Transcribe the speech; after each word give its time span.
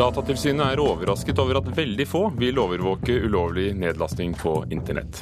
Datatilsynet 0.00 0.64
er 0.64 0.80
overrasket 0.80 1.36
over 1.42 1.58
at 1.58 1.66
veldig 1.76 2.06
få 2.08 2.22
vil 2.40 2.56
overvåke 2.62 3.18
ulovlig 3.20 3.74
nedlasting 3.76 4.32
på 4.32 4.54
internett. 4.72 5.18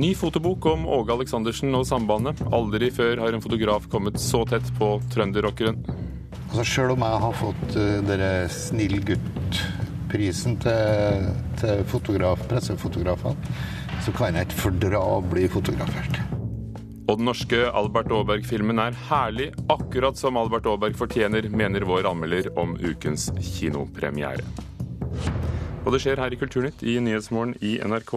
Ny 0.00 0.14
fotobok 0.16 0.70
om 0.70 0.86
Åge 0.88 1.12
Aleksandersen 1.12 1.76
og 1.76 1.84
sambandet. 1.84 2.40
Aldri 2.48 2.88
før 2.96 3.20
har 3.20 3.36
en 3.36 3.44
fotograf 3.44 3.90
kommet 3.92 4.16
så 4.22 4.40
tett 4.48 4.70
på 4.78 4.94
trønderrockeren. 5.12 5.82
Altså, 6.46 6.64
Sjøl 6.64 6.94
om 6.94 7.04
jeg 7.04 7.20
har 7.26 7.36
fått 7.42 7.76
uh, 7.76 7.98
dere 8.08 8.30
Snill 8.56 9.02
gutt-prisen 9.04 10.56
til, 10.64 11.28
til 11.60 11.84
fotograf, 11.92 12.46
pressefotografene, 12.48 13.36
så 14.00 14.16
kan 14.16 14.32
jeg 14.32 14.48
ikke 14.48 14.62
fordra 14.62 15.04
å 15.04 15.20
bli 15.28 15.44
fotografert. 15.52 16.35
Og 17.06 17.20
den 17.20 17.28
norske 17.28 17.58
Albert 17.70 18.10
Aaberg-filmen 18.10 18.80
er 18.82 18.96
herlig, 19.06 19.52
akkurat 19.70 20.18
som 20.18 20.38
Albert 20.40 20.66
Aaberg 20.66 20.96
fortjener, 20.98 21.46
mener 21.54 21.86
vår 21.86 22.08
anmelder 22.10 22.48
om 22.58 22.72
ukens 22.82 23.28
kinopremiere. 23.38 24.42
Og 25.86 25.94
det 25.94 26.00
skjer 26.02 26.18
her 26.18 26.34
i 26.34 26.38
Kulturnytt 26.40 26.82
i 26.82 26.96
Nyhetsmorgen 26.98 27.54
i 27.62 27.76
NRK. 27.78 28.16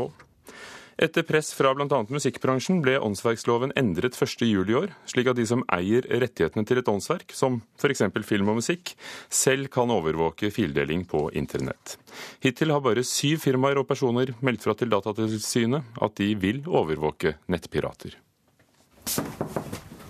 Etter 1.00 1.24
press 1.24 1.54
fra 1.56 1.70
bl.a. 1.78 2.00
musikkbransjen 2.12 2.82
ble 2.84 2.98
åndsverksloven 3.00 3.72
endret 3.80 4.18
1.7 4.18 4.42
i 4.50 4.76
år, 4.76 4.90
slik 5.08 5.30
at 5.32 5.38
de 5.38 5.46
som 5.48 5.62
eier 5.72 6.04
rettighetene 6.10 6.66
til 6.68 6.82
et 6.82 6.90
åndsverk, 6.92 7.32
som 7.32 7.62
f.eks. 7.80 8.04
film 8.28 8.50
og 8.52 8.58
musikk, 8.60 8.96
selv 9.32 9.70
kan 9.72 9.94
overvåke 9.96 10.50
fildeling 10.52 11.06
på 11.08 11.30
internett. 11.40 11.96
Hittil 12.44 12.74
har 12.74 12.84
bare 12.84 13.06
syv 13.08 13.46
firmaer 13.46 13.80
og 13.80 13.88
personer 13.88 14.34
meldt 14.42 14.66
fra 14.66 14.76
til 14.76 14.92
Datatilsynet 14.92 16.02
at 16.02 16.18
de 16.20 16.34
vil 16.42 16.66
overvåke 16.68 17.38
nettpirater. 17.48 18.18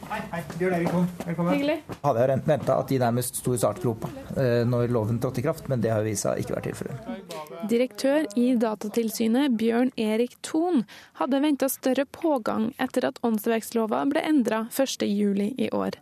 Hei, 0.10 0.20
hei. 0.32 0.40
Bjørn 0.58 0.74
Erik 0.76 0.90
Holm, 0.92 1.06
velkommen. 1.26 1.54
Hyggelig. 1.54 1.76
Hadde 2.02 2.24
jeg 2.24 2.42
venta 2.48 2.76
at 2.82 2.90
de 2.90 2.98
nærmest 3.00 3.38
sto 3.40 3.54
i 3.54 3.60
startgropa 3.62 4.10
eh, 4.42 4.66
når 4.68 4.90
loven 4.92 5.20
trådte 5.22 5.40
i 5.40 5.46
kraft, 5.46 5.70
men 5.72 5.84
det 5.84 5.94
har 5.94 6.04
vist 6.04 6.26
seg 6.26 6.42
ikke 6.42 6.58
vært 6.58 6.68
tilfellet. 6.72 7.38
Direktør 7.70 8.26
i 8.40 8.50
Datatilsynet, 8.60 9.56
Bjørn 9.60 9.94
Erik 10.02 10.36
Thon, 10.46 10.84
hadde 11.22 11.44
venta 11.46 11.70
større 11.70 12.08
pågang 12.10 12.72
etter 12.82 13.08
at 13.12 13.22
åndsverkslova 13.24 14.02
ble 14.10 14.26
endra 14.26 14.66
1.7 14.74 15.46
i 15.54 15.70
år. 15.70 16.02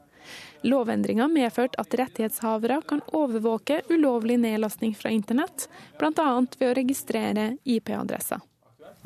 Lovendringa 0.67 1.27
medførte 1.31 1.79
at 1.81 1.93
rettighetshavere 1.99 2.81
kan 2.87 3.03
overvåke 3.15 3.83
ulovlig 3.93 4.39
nedlastning 4.41 4.95
fra 4.97 5.11
internett, 5.13 5.67
bl.a. 5.99 6.29
ved 6.57 6.69
å 6.71 6.75
registrere 6.79 7.51
IP-adresser. 7.63 8.41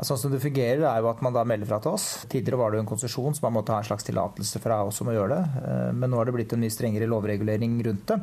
Sånn 0.01 0.17
som 0.17 0.31
det 0.33 0.39
fungerer, 0.41 0.81
er 0.89 1.03
jo 1.03 1.11
at 1.11 1.19
man 1.21 1.35
da 1.35 1.43
melder 1.45 1.69
fra 1.69 1.77
til 1.83 1.93
oss. 1.93 2.05
Tidligere 2.29 2.57
var 2.57 2.71
det 2.71 2.79
jo 2.79 2.85
en 2.85 2.89
konsesjon, 2.89 3.35
så 3.37 3.45
man 3.45 3.59
måtte 3.59 3.75
ha 3.75 3.83
en 3.83 3.85
slags 3.85 4.07
tillatelse 4.07 4.61
fra 4.63 4.79
oss 4.87 4.97
om 5.03 5.11
å 5.11 5.13
gjøre 5.13 5.35
det. 5.35 5.61
Eh, 5.61 5.91
men 5.93 6.09
nå 6.09 6.17
har 6.17 6.25
det 6.25 6.33
blitt 6.33 6.55
en 6.55 6.63
mye 6.63 6.73
strengere 6.73 7.09
lovregulering 7.09 7.77
rundt 7.85 8.09
det. 8.09 8.17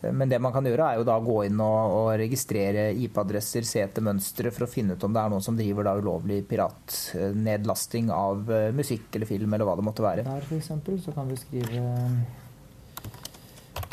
Eh, 0.00 0.14
men 0.16 0.32
det 0.32 0.40
man 0.40 0.54
kan 0.54 0.64
gjøre, 0.64 0.86
er 0.86 0.96
jo 0.96 1.04
da 1.04 1.18
å 1.20 1.26
gå 1.26 1.36
inn 1.50 1.60
og, 1.60 1.96
og 1.98 2.08
registrere 2.22 2.88
IP-adresser, 3.04 3.68
se 3.68 3.84
etter 3.84 4.06
mønstre 4.06 4.48
for 4.54 4.64
å 4.64 4.70
finne 4.70 4.96
ut 4.96 5.04
om 5.04 5.12
det 5.12 5.20
er 5.20 5.34
noen 5.34 5.44
som 5.44 5.60
driver 5.60 5.90
da 5.90 5.96
ulovlig 6.00 6.40
piratnedlasting 6.48 8.08
av 8.16 8.48
eh, 8.56 8.70
musikk 8.72 9.12
eller 9.20 9.28
film 9.28 9.52
eller 9.52 9.68
hva 9.68 9.76
det 9.76 9.88
måtte 9.90 10.06
være. 10.06 10.24
Her 10.24 10.48
f.eks. 10.48 10.72
så 11.04 11.16
kan 11.16 11.28
vi 11.28 11.36
skrive 11.44 11.84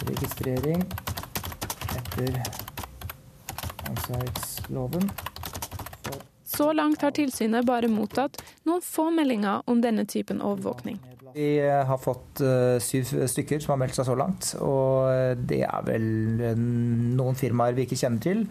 registrering 0.07 0.83
etter 1.97 2.43
åndsverksloven. 3.89 5.11
Så 6.47 6.71
langt 6.73 7.03
har 7.03 7.11
tilsynet 7.11 7.67
bare 7.67 7.89
mottatt 7.91 8.39
noen 8.67 8.83
få 8.83 9.09
meldinger 9.11 9.65
om 9.67 9.81
denne 9.83 10.07
typen 10.07 10.39
overvåkning. 10.39 10.99
Vi 11.35 11.49
har 11.59 11.99
fått 11.99 12.39
eh, 12.41 12.79
syv 12.81 13.27
stykker 13.27 13.59
som 13.61 13.75
har 13.75 13.81
meldt 13.83 13.97
seg 13.99 14.07
så 14.07 14.15
langt. 14.17 14.53
Og 14.63 15.43
det 15.49 15.61
er 15.67 15.87
vel 15.87 16.05
noen 16.57 17.37
firmaer 17.37 17.75
vi 17.77 17.85
ikke 17.85 17.99
kjenner 17.99 18.23
til. 18.23 18.45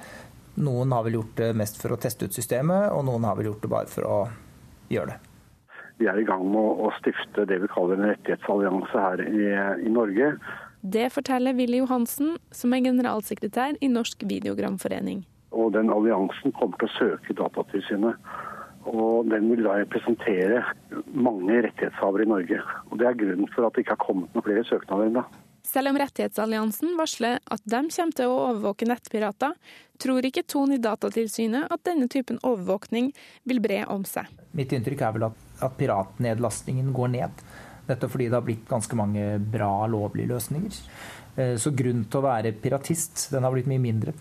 Noen 0.60 0.93
har 0.93 1.04
vel 1.06 1.19
gjort 1.19 1.41
det 1.41 1.54
mest 1.56 1.81
for 1.81 1.93
å 1.93 1.98
teste 2.00 2.28
ut 2.28 2.37
systemet, 2.37 2.91
og 2.93 3.04
noen 3.09 3.25
har 3.28 3.37
vel 3.37 3.50
gjort 3.50 3.65
det 3.65 3.72
bare 3.72 3.91
for 3.93 4.09
å 4.09 4.19
gjøre 4.93 5.15
det. 5.15 5.19
Vi 5.97 6.09
er 6.12 6.20
i 6.20 6.26
gang 6.28 6.44
med 6.53 6.81
å 6.84 6.91
stifte 6.99 7.47
det 7.49 7.59
vi 7.62 7.70
kaller 7.72 7.97
en 7.97 8.10
rettighetsallianse 8.12 9.04
her 9.06 9.22
i, 9.25 9.47
i 9.88 9.93
Norge. 9.93 10.34
Det 10.84 11.06
forteller 11.12 11.56
Willy 11.56 11.81
Johansen, 11.81 12.37
som 12.53 12.76
er 12.76 12.84
generalsekretær 12.84 13.81
i 13.81 13.88
Norsk 13.91 14.25
Videogramforening. 14.28 15.25
Og 15.66 15.72
den 15.75 15.91
alliansen 15.91 16.54
kommer 16.54 16.78
til 16.78 16.88
å 16.88 16.94
søke 16.97 17.34
Datatilsynet. 17.34 18.21
Og 18.87 19.27
den 19.27 19.49
vil 19.50 19.65
da 19.66 19.81
representere 19.81 20.62
mange 21.10 21.59
rettighetshavere 21.66 22.22
i 22.22 22.31
Norge. 22.31 22.60
Og 22.93 23.00
det 23.00 23.09
er 23.09 23.19
grunnen 23.19 23.50
for 23.50 23.66
at 23.66 23.75
det 23.75 23.82
ikke 23.82 23.97
har 23.97 24.05
kommet 24.05 24.31
noen 24.37 24.47
flere 24.47 24.62
søknader 24.69 25.10
ennå. 25.10 25.25
Selv 25.66 25.91
om 25.91 25.99
Rettighetsalliansen 25.99 26.94
varsler 26.94 27.41
at 27.50 27.65
de 27.66 27.81
kommer 27.91 28.15
til 28.15 28.31
å 28.31 28.38
overvåke 28.53 28.87
nettpirater, 28.87 29.56
tror 29.99 30.28
ikke 30.28 30.44
Ton 30.47 30.76
i 30.76 30.78
Datatilsynet 30.78 31.72
at 31.75 31.82
denne 31.88 32.06
typen 32.12 32.38
overvåkning 32.47 33.10
vil 33.50 33.59
bre 33.65 33.81
om 33.91 34.06
seg. 34.06 34.31
Mitt 34.55 34.71
inntrykk 34.76 35.03
er 35.03 35.16
vel 35.16 35.26
at, 35.32 35.41
at 35.66 35.75
piratnedlastningen 35.81 36.94
går 36.94 37.15
ned. 37.16 37.47
Dette 37.87 38.10
fordi 38.10 38.28
det 38.31 38.38
har 38.38 38.47
blitt 38.47 38.66
ganske 38.71 38.99
mange 38.99 39.26
bra, 39.43 39.72
lovlige 39.91 40.31
løsninger. 40.31 40.78
Eh, 41.37 41.55
så 41.59 41.75
grunnen 41.75 42.06
til 42.10 42.22
å 42.22 42.26
være 42.28 42.55
piratist, 42.62 43.28
den 43.34 43.47
har 43.47 43.55
blitt 43.55 43.69
mye 43.71 43.82
mindre. 43.82 44.15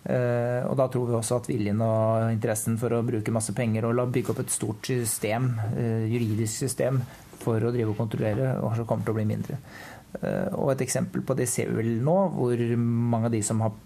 Eh, 0.00 0.62
og 0.64 0.78
da 0.80 0.86
tror 0.88 1.10
vi 1.10 1.16
også 1.18 1.40
at 1.42 1.48
viljen 1.50 1.80
og 1.84 2.30
interessen 2.32 2.78
for 2.80 2.94
å 2.96 3.02
bruke 3.04 3.34
masse 3.34 3.52
penger 3.56 3.84
og 3.90 4.00
bygge 4.14 4.32
opp 4.32 4.40
et 4.44 4.54
stort 4.54 4.88
system, 4.88 5.52
eh, 5.76 6.06
juridisk 6.08 6.64
system 6.64 7.02
for 7.40 7.60
å 7.60 7.72
drive 7.72 7.92
og 7.92 8.00
kontrollere, 8.00 8.54
også 8.64 8.86
kommer 8.88 9.04
til 9.04 9.14
å 9.14 9.18
bli 9.20 9.28
mindre. 9.28 9.60
Eh, 10.22 10.48
og 10.56 10.72
et 10.72 10.86
eksempel 10.86 11.22
på 11.22 11.36
det 11.36 11.48
ser 11.48 11.70
vi 11.70 11.82
vel 11.82 11.92
nå, 12.04 12.16
hvor 12.34 12.64
mange 12.76 13.28
av 13.28 13.32
de 13.32 13.42
som 13.42 13.60
har 13.60 13.76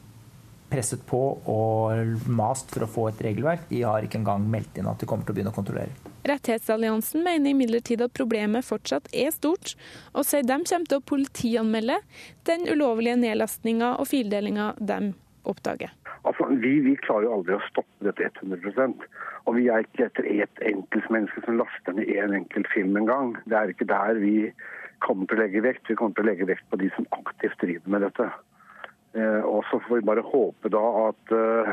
presset 0.71 1.03
på 1.07 1.21
og 1.51 2.25
mast 2.27 2.73
for 2.73 2.87
å 2.87 2.91
få 2.91 3.09
et 3.11 3.21
regelverk, 3.27 3.69
de 3.69 3.83
har 3.83 4.07
ikke 4.07 4.19
engang 4.23 4.47
meldt 4.51 4.79
inn 4.81 4.89
at 4.91 4.99
de 4.99 5.07
kommer 5.07 5.27
til 5.27 5.35
å 5.35 5.37
begynne 5.37 5.53
å 5.53 5.57
kontrollere. 5.57 5.93
Rettighetsalliansen 6.25 7.23
mener 7.23 7.53
imidlertid 7.53 8.01
at 8.01 8.15
problemet 8.17 8.65
fortsatt 8.65 9.11
er 9.13 9.31
stort, 9.35 9.75
og 10.15 10.25
sier 10.27 10.47
de 10.47 10.57
kommer 10.57 10.89
til 10.89 11.03
å 11.03 11.05
politianmelde 11.05 11.99
den 12.49 12.65
ulovlige 12.71 13.21
nedlastninga 13.21 13.99
og 14.01 14.09
fildelinga 14.09 14.73
de 14.81 15.13
oppdager. 15.45 15.93
Altså, 16.25 16.47
vi, 16.49 16.79
vi, 16.85 16.95
klarer 17.05 17.27
jo 17.29 17.35
aldri 17.39 17.57
å 17.59 17.65
stoppe 17.67 18.07
dette 18.07 18.31
100% 18.41 19.03
Og 19.45 19.59
vi 19.59 19.67
er 19.69 19.85
ikke 19.85 20.07
etter 20.07 20.29
ett 20.33 20.63
enkeltmenneske 20.65 21.45
som 21.45 21.59
laster 21.61 21.97
ned 21.97 22.09
én 22.09 22.31
en 22.31 22.39
enkelt 22.41 22.71
film 22.73 22.97
en 22.97 23.11
gang. 23.11 23.35
Det 23.45 23.59
er 23.59 23.73
ikke 23.75 23.89
der 23.91 24.21
vi 24.23 24.37
kommer 25.05 25.29
til 25.29 25.37
å 25.37 25.43
legge 25.45 25.65
vekt. 25.67 25.85
Vi 25.91 25.99
kommer 26.01 26.17
til 26.17 26.25
å 26.25 26.31
legge 26.31 26.49
vekt 26.49 26.65
på 26.73 26.81
de 26.81 26.89
som 26.97 27.09
aktivt 27.19 27.61
driver 27.61 27.93
med 27.93 28.07
dette. 28.07 28.31
Eh, 29.15 29.43
og 29.45 29.63
så 29.69 29.81
får 29.85 30.01
vi 30.01 30.09
bare 30.09 30.25
håpe 30.27 30.73
da 30.73 30.85
at 31.05 31.35
eh, 31.37 31.73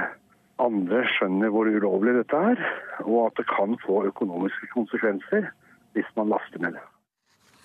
andre 0.62 1.03
skjønner 1.16 1.53
hvor 1.53 1.69
ulovlig 1.72 2.19
dette 2.19 2.44
er, 2.51 2.62
og 3.07 3.31
at 3.31 3.39
det 3.39 3.47
kan 3.50 3.78
få 3.85 4.03
økonomiske 4.12 4.69
konsekvenser 4.75 5.50
hvis 5.95 6.12
man 6.19 6.31
laster 6.31 6.62
ned 6.62 6.78
det. 6.78 6.85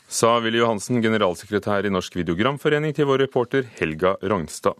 Sa 0.06 0.36
Willy 0.38 0.60
Johansen, 0.62 1.00
generalsekretær 1.03 1.86
i 1.86 1.91
Norsk 1.91 2.14
Videogramforening, 2.14 2.94
til 2.94 3.08
vår 3.10 3.24
reporter 3.26 3.66
Helga 3.80 4.14
Rognstad. 4.22 4.78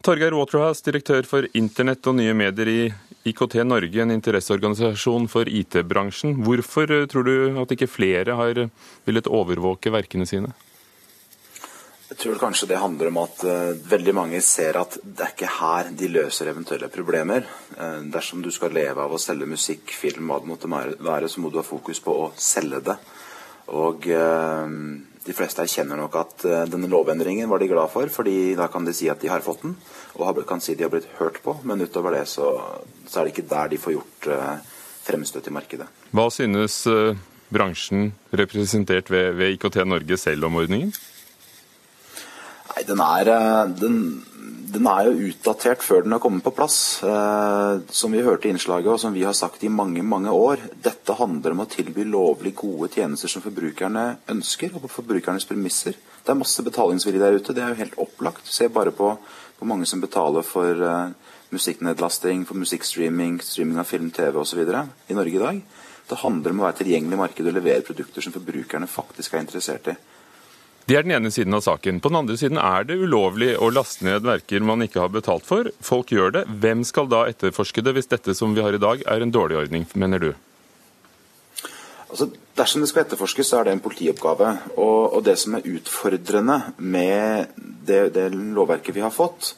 Torgeir 0.00 0.32
Waterhouse, 0.32 0.80
direktør 0.80 1.26
for 1.28 1.44
internett 1.52 2.06
og 2.08 2.14
nye 2.16 2.32
medier 2.32 2.68
i 2.72 2.80
IKT 3.28 3.58
Norge, 3.68 4.00
en 4.00 4.14
interesseorganisasjon 4.14 5.26
for 5.28 5.44
IT-bransjen. 5.44 6.38
Hvorfor 6.40 6.88
eh, 6.96 7.04
tror 7.10 7.26
du 7.28 7.60
at 7.60 7.74
ikke 7.74 7.90
flere 7.90 8.38
har 8.38 8.62
villet 9.04 9.28
overvåke 9.28 9.92
verkene 9.92 10.24
sine? 10.24 10.54
Jeg 12.08 12.16
tror 12.22 12.40
kanskje 12.40 12.70
det 12.72 12.80
handler 12.80 13.12
om 13.12 13.20
at 13.22 13.44
uh, 13.44 13.76
veldig 13.92 14.14
mange 14.16 14.40
ser 14.42 14.80
at 14.80 14.96
det 15.04 15.26
er 15.26 15.34
ikke 15.34 15.52
her 15.60 15.92
de 15.94 16.08
løser 16.10 16.48
eventuelle 16.50 16.88
problemer. 16.90 17.44
Uh, 17.76 18.00
dersom 18.10 18.40
du 18.42 18.48
skal 18.50 18.72
leve 18.74 19.04
av 19.04 19.12
å 19.14 19.20
selge 19.20 19.46
musikk, 19.46 19.92
film, 19.94 20.32
hva 20.32 20.40
det 20.40 20.50
måtte 20.50 20.72
være, 20.72 21.28
så 21.30 21.44
må 21.44 21.52
du 21.52 21.60
ha 21.60 21.66
fokus 21.66 22.00
på 22.02 22.16
å 22.24 22.26
selge 22.40 22.80
det. 22.88 22.96
Og 23.76 24.08
uh, 24.10 24.66
de 25.26 25.34
fleste 25.36 25.64
erkjenner 25.64 25.98
nok 26.00 26.16
at 26.20 26.44
uh, 26.48 26.62
denne 26.70 26.88
lovendringen 26.90 27.48
var 27.50 27.60
de 27.60 27.68
glad 27.70 27.92
for, 27.92 28.08
fordi 28.12 28.54
da 28.58 28.70
kan 28.72 28.86
de 28.86 28.94
si 28.96 29.10
at 29.12 29.20
de 29.20 29.30
har 29.30 29.44
fått 29.44 29.64
den, 29.66 29.76
og 30.16 30.42
kan 30.48 30.62
si 30.64 30.74
de 30.74 30.86
har 30.86 30.92
blitt 30.92 31.10
hørt 31.18 31.42
på. 31.44 31.58
Men 31.68 31.84
utover 31.84 32.16
det 32.16 32.26
så, 32.30 32.52
så 33.06 33.20
er 33.20 33.28
det 33.28 33.34
ikke 33.34 33.50
der 33.50 33.72
de 33.72 33.80
får 33.80 33.96
gjort 33.98 34.30
uh, 34.32 34.80
fremstøt 35.04 35.50
i 35.50 35.54
markedet. 35.54 35.88
Hva 36.16 36.26
synes 36.32 36.82
uh, 36.90 37.12
bransjen 37.52 38.12
representert 38.32 39.10
ved, 39.12 39.34
ved, 39.38 39.56
IKT 39.56 39.82
Norge 39.84 40.18
selv 40.20 40.48
om 40.48 40.60
ordningen? 40.62 40.92
Nei, 42.70 42.82
den 42.86 43.00
er, 43.02 43.30
den, 43.76 43.96
den 44.70 44.86
er 44.86 45.08
jo 45.08 45.30
utdatert 45.30 45.82
før 45.84 46.04
den 46.04 46.14
har 46.14 46.22
kommet 46.22 46.44
på 46.44 46.52
plass. 46.54 47.02
Eh, 47.06 47.80
som 47.94 48.12
vi 48.14 48.22
hørte 48.24 48.48
i 48.48 48.52
innslaget, 48.54 48.88
og 48.92 49.00
som 49.02 49.14
vi 49.14 49.24
har 49.26 49.36
sagt 49.36 49.64
i 49.64 49.72
mange 49.72 50.02
mange 50.06 50.32
år. 50.32 50.62
Dette 50.84 51.16
handler 51.18 51.54
om 51.54 51.64
å 51.64 51.68
tilby 51.70 52.06
lovlig 52.08 52.54
gode 52.60 52.90
tjenester 52.94 53.30
som 53.32 53.44
forbrukerne 53.44 54.04
ønsker, 54.30 54.74
og 54.74 54.84
på 54.84 54.92
forbrukernes 54.98 55.48
premisser. 55.48 55.98
Det 56.20 56.32
er 56.32 56.38
masse 56.38 56.62
betalingsvilje 56.64 57.22
der 57.22 57.38
ute, 57.38 57.56
det 57.56 57.64
er 57.64 57.74
jo 57.74 57.80
helt 57.82 57.98
opplagt. 58.06 58.46
Se 58.46 58.68
bare 58.68 58.94
på 58.94 59.12
hvor 59.60 59.68
mange 59.68 59.88
som 59.88 60.00
betaler 60.00 60.44
for 60.46 60.78
uh, 60.80 61.12
musikknedlasting, 61.52 62.46
for 62.48 62.56
musikkstreaming, 62.56 63.40
streaming 63.44 63.80
av 63.82 63.88
film, 63.88 64.08
TV 64.14 64.38
osv. 64.40 64.62
i 64.62 65.16
Norge 65.16 65.36
i 65.36 65.42
dag. 65.42 65.60
Det 66.08 66.22
handler 66.22 66.54
om 66.54 66.62
å 66.62 66.68
være 66.68 66.80
tilgjengelig 66.80 67.18
i 67.18 67.20
markedet 67.20 67.52
og 67.52 67.58
levere 67.58 67.84
produkter 67.86 68.24
som 68.24 68.34
forbrukerne 68.34 68.88
faktisk 68.90 69.34
er 69.34 69.44
interessert 69.44 69.92
i. 69.92 69.96
Det 70.88 70.96
er 70.98 71.04
den 71.06 71.14
ene 71.14 71.30
siden 71.30 71.54
av 71.54 71.62
saken. 71.62 72.00
På 72.02 72.10
den 72.10 72.18
andre 72.22 72.36
siden 72.40 72.58
er 72.58 72.86
det 72.88 72.98
ulovlig 72.98 73.52
å 73.58 73.68
laste 73.70 74.06
ned 74.06 74.24
verker 74.26 74.64
man 74.66 74.82
ikke 74.82 75.04
har 75.04 75.12
betalt 75.14 75.46
for. 75.46 75.68
Folk 75.84 76.12
gjør 76.14 76.34
det. 76.38 76.44
Hvem 76.62 76.84
skal 76.88 77.10
da 77.10 77.26
etterforske 77.30 77.84
det, 77.84 77.94
hvis 77.96 78.10
dette 78.10 78.34
som 78.34 78.56
vi 78.56 78.64
har 78.64 78.74
i 78.74 78.82
dag 78.82 79.04
er 79.06 79.22
en 79.22 79.34
dårlig 79.34 79.60
ordning, 79.60 79.86
mener 79.94 80.22
du? 80.22 80.32
Altså, 82.10 82.26
dersom 82.58 82.82
det 82.82 82.90
skal 82.90 83.04
etterforskes, 83.04 83.52
så 83.52 83.60
er 83.60 83.68
det 83.68 83.76
en 83.76 83.84
politioppgave. 83.84 84.50
Og, 84.74 85.14
og 85.14 85.22
det 85.26 85.36
som 85.38 85.54
er 85.54 85.68
utfordrende 85.70 86.58
med 86.82 87.54
det, 87.86 88.02
det, 88.16 88.26
lovverket 88.34 88.96
vi 88.96 89.04
har 89.04 89.14
fått, 89.14 89.54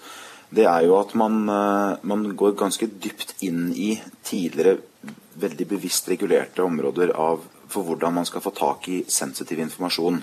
det 0.53 0.67
er 0.69 0.85
jo 0.85 0.99
at 0.99 1.15
man, 1.17 1.47
eh, 1.49 2.03
man 2.13 2.27
går 2.37 2.59
ganske 2.61 2.91
dypt 2.93 3.39
inn 3.47 3.71
i 3.73 3.95
tidligere 4.27 4.77
veldig 5.41 5.67
bevisst 5.71 6.11
regulerte 6.13 6.61
områder 6.61 7.15
av, 7.17 7.41
for 7.73 7.89
hvordan 7.89 8.21
man 8.21 8.29
skal 8.29 8.45
få 8.45 8.53
tak 8.53 8.89
i 8.93 9.01
sensitiv 9.09 9.63
informasjon. 9.65 10.21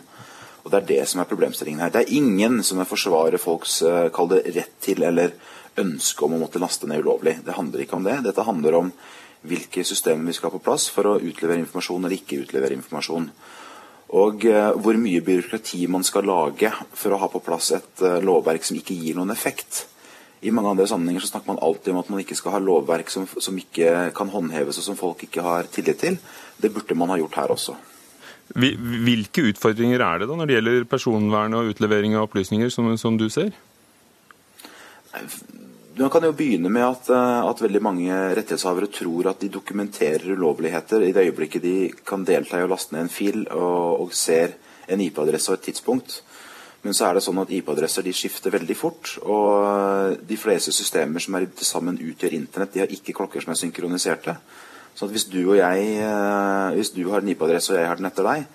Og 0.63 0.71
Det 0.71 0.77
er 0.79 0.87
det 0.87 1.07
som 1.07 1.21
er 1.21 1.29
problemstillingen 1.29 1.81
her. 1.81 1.93
Det 1.93 2.03
er 2.03 2.17
ingen 2.17 2.63
som 2.63 2.79
vil 2.79 2.89
forsvare 2.89 3.39
folks 3.39 3.81
uh, 3.81 4.27
det 4.29 4.41
rett 4.55 4.75
til 4.81 5.03
eller 5.03 5.31
ønske 5.79 6.25
om 6.25 6.35
å 6.35 6.41
måtte 6.41 6.59
laste 6.59 6.87
ned 6.87 6.99
ulovlig. 6.99 7.39
Det 7.45 7.55
handler 7.55 7.85
ikke 7.85 7.95
om 7.95 8.03
det. 8.03 8.19
Dette 8.25 8.43
handler 8.43 8.75
om 8.75 8.91
hvilke 9.47 9.85
systemer 9.87 10.27
vi 10.27 10.35
skal 10.35 10.49
ha 10.49 10.57
på 10.57 10.65
plass 10.65 10.89
for 10.91 11.07
å 11.07 11.19
utlevere 11.19 11.61
informasjon 11.63 12.03
eller 12.03 12.17
ikke 12.17 12.41
utlevere 12.43 12.75
informasjon. 12.75 13.29
Og 14.19 14.45
uh, 14.49 14.73
hvor 14.75 14.99
mye 14.99 15.23
byråkrati 15.23 15.85
man 15.87 16.03
skal 16.03 16.27
lage 16.27 16.73
for 16.97 17.13
å 17.13 17.21
ha 17.21 17.29
på 17.31 17.43
plass 17.45 17.71
et 17.77 18.03
uh, 18.03 18.19
lovverk 18.19 18.65
som 18.67 18.79
ikke 18.79 18.97
gir 18.97 19.19
noen 19.19 19.31
effekt. 19.31 19.85
I 20.41 20.51
mange 20.55 20.71
andre 20.71 20.87
sammenhenger 20.87 21.23
så 21.23 21.33
snakker 21.33 21.51
man 21.51 21.63
alltid 21.63 21.93
om 21.93 21.99
at 21.99 22.09
man 22.11 22.21
ikke 22.23 22.37
skal 22.39 22.55
ha 22.55 22.63
lovverk 22.63 23.11
som, 23.11 23.27
som 23.27 23.57
ikke 23.59 24.09
kan 24.15 24.31
håndheves 24.31 24.79
og 24.79 24.85
som 24.85 24.99
folk 24.99 25.25
ikke 25.27 25.43
har 25.43 25.67
tillit 25.71 25.99
til. 25.99 26.19
Det 26.59 26.71
burde 26.71 26.95
man 26.95 27.11
ha 27.11 27.19
gjort 27.19 27.39
her 27.41 27.55
også. 27.55 27.75
Hvilke 28.55 29.45
utfordringer 29.51 30.01
er 30.01 30.21
det 30.21 30.27
da 30.29 30.37
når 30.37 30.49
det 30.49 30.55
gjelder 30.57 30.89
personvern 30.89 31.57
og 31.57 31.73
utlevering 31.73 32.15
av 32.17 32.25
opplysninger, 32.29 32.71
som, 32.73 32.89
som 32.97 33.17
du 33.19 33.27
ser? 33.29 33.51
Man 35.99 36.09
kan 36.13 36.23
jo 36.23 36.31
begynne 36.31 36.71
med 36.71 36.85
at, 36.85 37.09
eh, 37.11 37.41
at, 37.43 37.61
veldig 37.61 37.81
mange 37.83 38.15
rettighetshavere 38.37 38.87
tror 38.93 39.33
at 39.33 39.41
de 39.43 39.49
dokumenterer 39.51 40.31
ulovligheter 40.31 41.03
i 41.03 41.11
det 41.11 41.25
øyeblikket 41.27 41.65
de 41.65 41.75
kan 42.07 42.23
delta 42.23 42.59
i 42.59 42.63
å 42.63 42.71
laste 42.71 42.95
ned 42.95 43.05
en 43.05 43.11
fil 43.11 43.43
og, 43.51 44.05
og 44.05 44.13
ser 44.15 44.55
en 44.87 45.01
IP-adresse 45.03 45.51
og 45.51 45.59
et 45.59 45.67
tidspunkt. 45.69 46.21
Men 46.85 46.95
så 46.95 47.09
er 47.09 47.17
det 47.17 47.25
sånn 47.25 47.41
at 47.41 47.51
IP-adresser 47.51 48.05
de 48.05 48.13
skifter 48.15 48.53
veldig 48.55 48.77
fort. 48.79 49.17
Og 49.27 50.23
de 50.23 50.37
fleste 50.39 50.71
systemer 50.71 51.19
som 51.19 51.35
er 51.35 51.49
til 51.51 51.67
sammen 51.67 51.99
utgjør 51.99 52.37
Internett, 52.37 52.73
de 52.73 52.85
har 52.85 52.95
ikke 52.95 53.17
klokker 53.17 53.43
som 53.43 53.51
er 53.51 53.59
synkroniserte. 53.59 54.37
Så 54.97 55.07
hvis 55.07 55.27
du 55.31 55.39
og 55.45 55.57
jeg, 55.57 55.85
eh, 56.03 56.75
hvis 56.75 56.91
du 56.95 57.05
har 57.11 57.23
en 57.23 57.31
IP-adresse 57.31 57.73
og 57.73 57.79
jeg 57.79 57.87
har 57.87 57.99
den 57.99 58.09
etter 58.09 58.27
deg, 58.27 58.45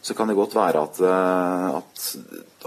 så 0.00 0.14
kan 0.16 0.30
det 0.30 0.36
godt 0.38 0.54
være 0.56 0.80
at, 0.80 1.00
eh, 1.04 1.66
at, 1.76 2.04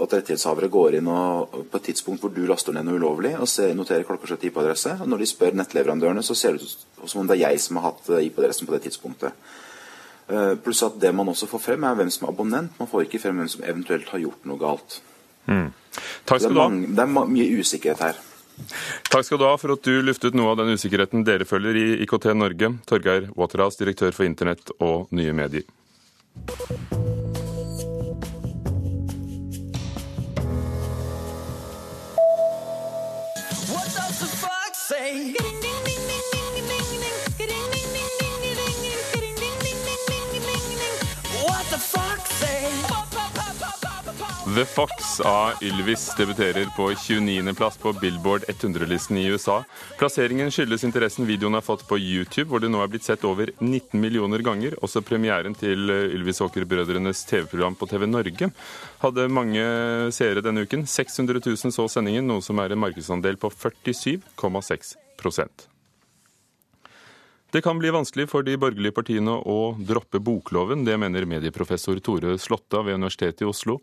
at 0.04 0.16
rettighetshavere 0.18 0.70
går 0.70 0.98
inn 1.00 1.10
og, 1.10 1.56
på 1.70 1.80
et 1.80 1.88
tidspunkt 1.90 2.22
hvor 2.22 2.30
du 2.34 2.44
laster 2.46 2.76
ned 2.76 2.86
noe 2.86 3.00
ulovlig, 3.00 3.34
og 3.38 3.50
ser, 3.50 3.74
noterer 3.74 4.06
klokkeslett 4.06 4.46
IP-adresse. 4.50 4.98
og 5.00 5.10
Når 5.10 5.24
de 5.24 5.30
spør 5.32 5.58
nettleverandørene, 5.58 6.22
så 6.22 6.36
ser 6.38 6.54
det 6.54 6.68
ut 6.68 7.08
som 7.10 7.24
om 7.24 7.30
det 7.30 7.40
er 7.40 7.48
jeg 7.48 7.64
som 7.64 7.80
har 7.80 7.90
hatt 7.90 8.12
eh, 8.12 8.26
IP-adressen 8.28 8.70
på 8.70 8.76
det 8.76 8.84
tidspunktet. 8.88 9.46
Pluss 10.64 10.78
at 10.80 10.94
det 10.96 11.10
man 11.12 11.28
også 11.28 11.44
får 11.44 11.60
frem, 11.60 11.82
er 11.84 11.98
hvem 11.98 12.08
som 12.08 12.22
er 12.24 12.30
abonnent. 12.30 12.78
Man 12.80 12.88
får 12.88 13.02
ikke 13.04 13.18
frem 13.20 13.42
hvem 13.42 13.48
som 13.52 13.66
eventuelt 13.68 14.08
har 14.08 14.22
gjort 14.22 14.46
noe 14.48 14.56
galt. 14.56 14.94
Mm. 15.44 15.66
Takk 16.24 16.40
skal 16.40 16.54
du 16.56 16.62
ha. 16.62 16.70
Det 16.72 17.04
er 17.04 17.10
mye 17.12 17.58
usikkerhet 17.60 18.00
her. 18.06 18.22
Takk 19.10 19.26
skal 19.26 19.40
du 19.40 19.46
ha 19.48 19.54
for 19.60 19.74
at 19.74 19.86
du 19.86 20.02
luftet 20.04 20.36
noe 20.38 20.52
av 20.52 20.60
den 20.62 20.74
usikkerheten 20.74 21.26
dere 21.26 21.48
følger 21.48 21.78
i 21.78 21.86
IKT 22.06 22.30
Norge. 22.38 22.74
Torgeir 22.88 23.30
Waterhouse, 23.38 23.80
direktør 23.80 24.14
for 24.14 24.28
Internett 24.28 24.74
og 24.78 25.10
nye 25.14 25.34
medier. 25.36 25.66
The 44.54 44.64
Fox 44.64 45.20
av 45.20 45.52
Ylvis 45.62 46.14
debuterer 46.18 46.68
på 46.76 46.90
29.-plass 46.90 47.78
på 47.78 47.92
Billboard 47.92 48.44
100-listen 48.48 49.18
i 49.18 49.24
USA. 49.26 49.64
Plasseringen 49.98 50.50
skyldes 50.54 50.84
interessen 50.86 51.26
videoen 51.26 51.58
har 51.58 51.64
fått 51.66 51.82
på 51.88 51.98
YouTube, 51.98 52.46
hvor 52.52 52.62
det 52.62 52.70
nå 52.70 52.78
er 52.84 52.92
blitt 52.92 53.08
sett 53.08 53.26
over 53.26 53.50
19 53.58 53.98
millioner 53.98 54.44
ganger. 54.46 54.78
Også 54.78 55.02
premieren 55.02 55.58
til 55.58 55.90
Ylvis-Åker-brødrenes 55.90 57.26
TV-program 57.26 57.74
på 57.80 57.90
TV 57.90 58.06
Norge 58.06 58.52
hadde 59.02 59.28
mange 59.42 59.66
seere 60.14 60.44
denne 60.44 60.68
uken. 60.68 60.86
600 60.86 61.42
000 61.42 61.74
så 61.74 61.90
sendingen, 61.90 62.30
noe 62.30 62.44
som 62.44 62.62
er 62.62 62.76
en 62.76 62.84
markedsandel 62.86 63.40
på 63.42 63.50
47,6 63.50 64.94
det 67.54 67.62
kan 67.62 67.78
bli 67.78 67.90
vanskelig 67.94 68.24
for 68.32 68.42
de 68.42 68.56
borgerlige 68.58 68.96
partiene 68.96 69.30
å 69.30 69.76
droppe 69.78 70.18
bokloven. 70.18 70.80
Det 70.82 70.96
mener 70.98 71.22
medieprofessor 71.30 72.00
Tore 72.02 72.32
Slåtta 72.42 72.80
ved 72.82 72.98
Universitetet 72.98 73.44
i 73.44 73.46
Oslo. 73.46 73.76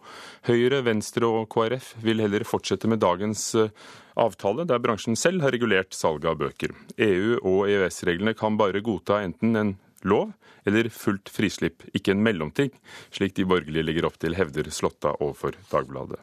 Høyre, 0.50 0.82
Venstre 0.84 1.30
og 1.30 1.48
KrF 1.54 1.94
vil 2.04 2.20
heller 2.20 2.44
fortsette 2.44 2.90
med 2.92 3.00
dagens 3.00 3.46
eh, 3.56 3.72
avtale, 4.20 4.66
der 4.68 4.84
bransjen 4.84 5.16
selv 5.16 5.46
har 5.46 5.56
regulert 5.56 5.96
salget 5.96 6.34
av 6.34 6.42
bøker. 6.42 6.76
EU 7.00 7.38
og 7.40 7.72
EØS-reglene 7.72 8.36
kan 8.36 8.60
bare 8.60 8.84
godta 8.84 9.22
enten 9.24 9.56
en 9.56 9.72
lov 10.04 10.34
eller 10.68 10.92
fullt 10.92 11.32
frislipp, 11.32 11.88
ikke 11.96 12.12
en 12.12 12.26
mellomting, 12.28 12.76
slik 13.16 13.40
de 13.40 13.48
borgerlige 13.48 13.88
legger 13.88 14.10
opp 14.12 14.20
til, 14.20 14.36
hevder 14.36 14.68
Slåtta 14.68 15.16
overfor 15.22 15.56
Dagbladet. 15.72 16.20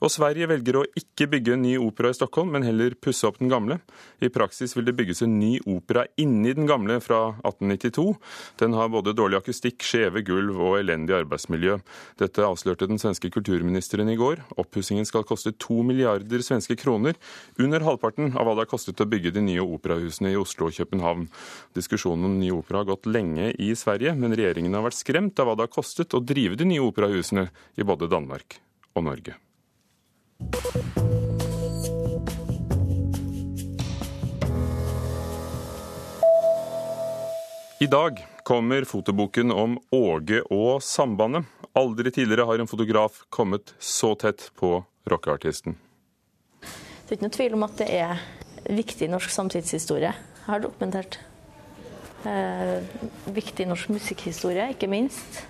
Og 0.00 0.08
Sverige 0.08 0.48
velger 0.48 0.78
å 0.80 0.86
ikke 0.96 1.26
bygge 1.28 1.52
en 1.54 1.64
ny 1.64 1.74
opera 1.76 2.08
i 2.08 2.16
Stockholm, 2.16 2.54
men 2.54 2.64
heller 2.64 2.94
pusse 2.96 3.26
opp 3.28 3.36
den 3.40 3.50
gamle. 3.52 3.76
I 4.24 4.30
praksis 4.32 4.72
vil 4.76 4.86
det 4.88 4.94
bygges 4.96 5.20
en 5.26 5.34
ny 5.36 5.58
opera 5.68 6.06
inni 6.20 6.54
den 6.56 6.68
gamle 6.68 6.96
fra 7.04 7.34
1892. 7.42 8.06
Den 8.62 8.76
har 8.78 8.88
både 8.92 9.12
dårlig 9.16 9.40
akustikk, 9.42 9.84
skjeve 9.84 10.22
gulv 10.24 10.56
og 10.56 10.78
elendig 10.78 11.18
arbeidsmiljø. 11.18 11.76
Dette 12.22 12.46
avslørte 12.46 12.88
den 12.88 13.00
svenske 13.02 13.28
kulturministeren 13.34 14.08
i 14.08 14.16
går. 14.20 14.40
Oppussingen 14.60 15.08
skal 15.08 15.26
koste 15.28 15.52
to 15.60 15.82
milliarder 15.84 16.40
svenske 16.46 16.78
kroner, 16.80 17.20
under 17.60 17.84
halvparten 17.84 18.32
av 18.32 18.48
hva 18.48 18.56
det 18.56 18.64
har 18.64 18.72
kostet 18.72 19.04
å 19.04 19.08
bygge 19.10 19.34
de 19.36 19.44
nye 19.44 19.68
operahusene 19.76 20.32
i 20.32 20.40
Oslo 20.40 20.70
og 20.70 20.80
København. 20.80 21.28
Diskusjonen 21.76 22.30
om 22.30 22.40
ny 22.40 22.48
opera 22.56 22.80
har 22.80 22.88
gått 22.94 23.10
lenge 23.10 23.52
i 23.60 23.74
Sverige, 23.76 24.16
men 24.16 24.32
regjeringen 24.32 24.80
har 24.80 24.88
vært 24.88 25.02
skremt 25.02 25.44
av 25.44 25.50
hva 25.50 25.58
det 25.60 25.68
har 25.68 25.76
kostet 25.76 26.16
å 26.16 26.24
drive 26.24 26.56
de 26.56 26.72
nye 26.72 26.88
operahusene 26.88 27.50
i 27.76 27.84
både 27.84 28.08
Danmark 28.08 28.62
og 28.96 29.08
Norge. 29.12 29.36
I 37.80 37.86
dag 37.86 38.26
kommer 38.44 38.84
fotoboken 38.84 39.52
om 39.52 39.78
Åge 39.90 40.42
og 40.52 40.82
Sambandet. 40.82 41.44
Aldri 41.72 42.10
tidligere 42.12 42.44
har 42.44 42.60
en 42.60 42.68
fotograf 42.68 43.22
kommet 43.32 43.72
så 43.78 44.10
tett 44.20 44.50
på 44.60 44.82
rockeartisten. 45.08 45.78
Det 46.60 47.08
er 47.08 47.16
ikke 47.16 47.24
noe 47.24 47.36
tvil 47.38 47.56
om 47.56 47.64
at 47.64 47.80
det 47.80 47.86
er 47.96 48.20
viktig 48.68 49.08
norsk 49.08 49.32
samtidshistorie. 49.32 50.12
Jeg 50.12 50.44
har 50.44 50.60
dokumentert. 50.60 51.16
Eh, 52.28 52.84
viktig 53.32 53.64
norsk 53.70 53.94
musikkhistorie, 53.96 54.74
ikke 54.74 54.90
minst. 54.90 55.40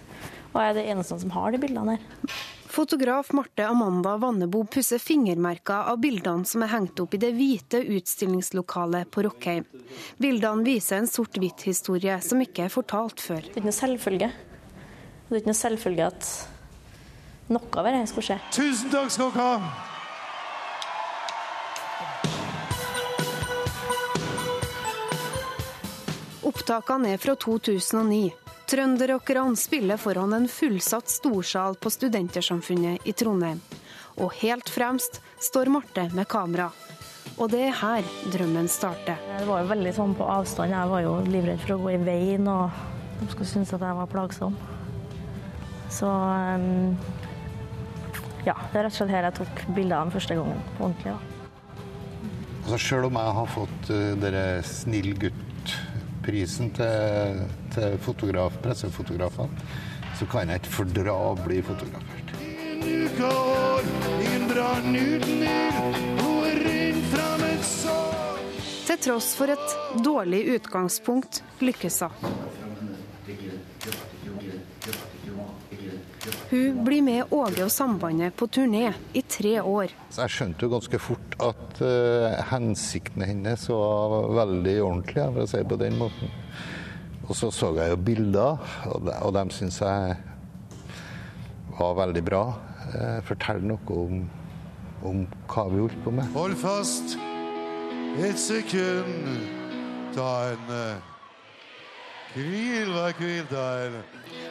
Og 0.53 0.63
jeg 0.63 0.71
er 0.71 0.79
det 0.79 0.87
eneste 0.93 1.19
som 1.25 1.35
har 1.35 1.51
de 1.51 1.63
bildene 1.67 1.99
her. 1.99 2.39
Fotograf 2.71 3.33
Marte 3.33 3.67
Amanda 3.67 4.17
Vannebo 4.17 4.65
pusser 4.65 4.99
fingermerker 5.03 5.89
av 5.91 5.97
bildene 5.99 6.47
som 6.47 6.63
er 6.63 6.71
hengt 6.71 7.01
opp 7.03 7.17
i 7.17 7.19
det 7.19 7.33
hvite 7.35 7.81
utstillingslokalet 7.97 9.11
på 9.11 9.25
Rockheim. 9.27 9.65
Bildene 10.23 10.63
viser 10.63 11.01
en 11.01 11.11
sort-hvitt-historie 11.11 12.21
som 12.23 12.39
ikke 12.45 12.69
er 12.69 12.71
fortalt 12.71 13.19
før. 13.19 13.43
Det 13.43 13.51
er 13.51 13.59
ikke 13.59 13.67
noe 13.67 13.75
selvfølge. 13.81 14.29
Det 15.27 15.35
er 15.35 15.43
ikke 15.43 15.51
noe 15.51 15.63
selvfølge 15.65 16.07
at 16.13 16.31
noe 17.51 17.73
av 17.75 17.89
dette 17.91 18.07
skulle 18.13 18.29
skje. 18.29 18.39
Tusen 18.55 18.95
takk 18.95 19.11
skal 19.17 19.35
dere 19.35 19.49
ha! 19.51 19.55
Opptakene 26.47 27.17
er 27.17 27.19
fra 27.19 27.35
2009. 27.35 28.31
Trønderrockerne 28.71 29.57
spiller 29.59 29.99
foran 29.99 30.33
en 30.33 30.45
fullsatt 30.49 31.11
storsal 31.11 31.75
på 31.75 31.91
Studentersamfunnet 31.91 33.03
i 33.03 33.13
Trondheim. 33.19 33.59
Og 34.23 34.31
helt 34.45 34.71
fremst 34.71 35.19
står 35.43 35.73
Marte 35.75 36.05
med 36.15 36.29
kamera. 36.31 36.69
Og 37.35 37.51
det 37.51 37.65
er 37.67 37.75
her 37.81 38.07
drømmen 38.31 38.69
starter. 38.71 39.19
Det 39.41 39.49
var 39.49 39.65
jo 39.65 39.73
veldig 39.73 39.95
sånn 39.97 40.15
på 40.15 40.29
avstand. 40.37 40.71
Jeg 40.71 40.93
var 40.93 41.03
jo 41.03 41.17
livredd 41.27 41.59
for 41.65 41.75
å 41.75 41.81
gå 41.83 41.97
i 41.97 41.99
veien, 42.05 42.47
og 42.47 42.71
de 43.19 43.33
skulle 43.33 43.51
synes 43.57 43.75
at 43.75 43.83
jeg 43.89 43.99
var 43.99 44.13
plagsom. 44.15 44.55
Så 45.91 46.07
um, 46.07 46.95
ja, 48.47 48.55
det 48.55 48.79
er 48.79 48.87
rett 48.87 48.95
og 48.95 48.99
slett 49.01 49.15
her 49.17 49.33
jeg 49.33 49.39
tok 49.43 49.67
bildene 49.75 50.15
første 50.15 50.39
gangen 50.39 50.63
på 50.77 50.87
ordentlig. 50.87 51.17
Ja. 51.17 51.19
Altså, 52.61 52.85
Sjøl 52.87 53.11
om 53.11 53.19
jeg 53.19 53.39
har 53.43 53.55
fått 53.59 53.91
uh, 53.91 54.13
dere 54.23 54.45
snill 54.63 55.17
gutt 55.19 55.47
prisen 56.25 56.71
til, 56.77 57.43
til 57.75 57.97
fotograf, 58.05 58.57
pressefotografene, 58.63 59.67
så 60.19 60.29
kan 60.31 60.51
jeg 60.51 60.63
ikke 60.63 60.75
fordra 60.75 61.17
å 61.17 61.35
bli 61.41 61.61
fotografert. 61.65 62.35
Til 68.91 68.99
tross 69.05 69.35
for 69.39 69.53
et 69.55 69.77
dårlig 70.05 70.43
utgangspunkt 70.57 71.43
lykkes 71.65 72.03
hun. 72.05 72.60
Hun 76.51 76.85
blir 76.85 77.03
med 77.07 77.31
Åge 77.31 77.63
og 77.63 77.71
Sambandet 77.71 78.35
på 78.35 78.49
turné 78.51 78.89
i 79.15 79.21
tre 79.23 79.61
år. 79.63 79.93
Jeg 80.17 80.33
skjønte 80.35 80.67
jo 80.67 80.73
ganske 80.73 80.99
fort 80.99 81.37
at 81.47 81.79
uh, 81.79 82.41
hensikten 82.51 83.23
hennes 83.23 83.69
var 83.71 84.27
veldig 84.35 84.75
ordentlig, 84.83 85.29
for 85.31 85.45
å 85.45 85.47
si 85.47 85.61
det 85.61 85.69
på 85.71 85.79
den 85.79 86.01
måten. 86.01 86.33
Og 87.29 87.37
så 87.39 87.53
så 87.55 87.71
jeg 87.77 87.93
jo 87.93 88.01
bilder, 88.03 88.59
og, 88.91 89.07
de, 89.07 89.15
og 89.23 89.31
dem 89.37 89.53
syns 89.55 89.79
jeg 89.79 90.17
var 91.79 91.95
veldig 92.01 92.25
bra. 92.27 92.43
Uh, 92.97 93.21
Fortell 93.31 93.63
noe 93.71 94.01
om, 94.03 94.27
om 95.07 95.23
hva 95.55 95.69
vi 95.71 95.85
holdt 95.85 96.03
på 96.03 96.17
med. 96.19 96.35
Hold 96.35 96.59
fast 96.59 97.15
et 98.19 98.43
sekund, 98.43 99.39
ta 100.19 100.33
en 100.51 100.67
uh, 100.67 100.75
hvil, 100.75 100.99
hva 100.99 100.99
hvil, 100.99 100.99
ta 100.99 100.99
en 100.99 101.07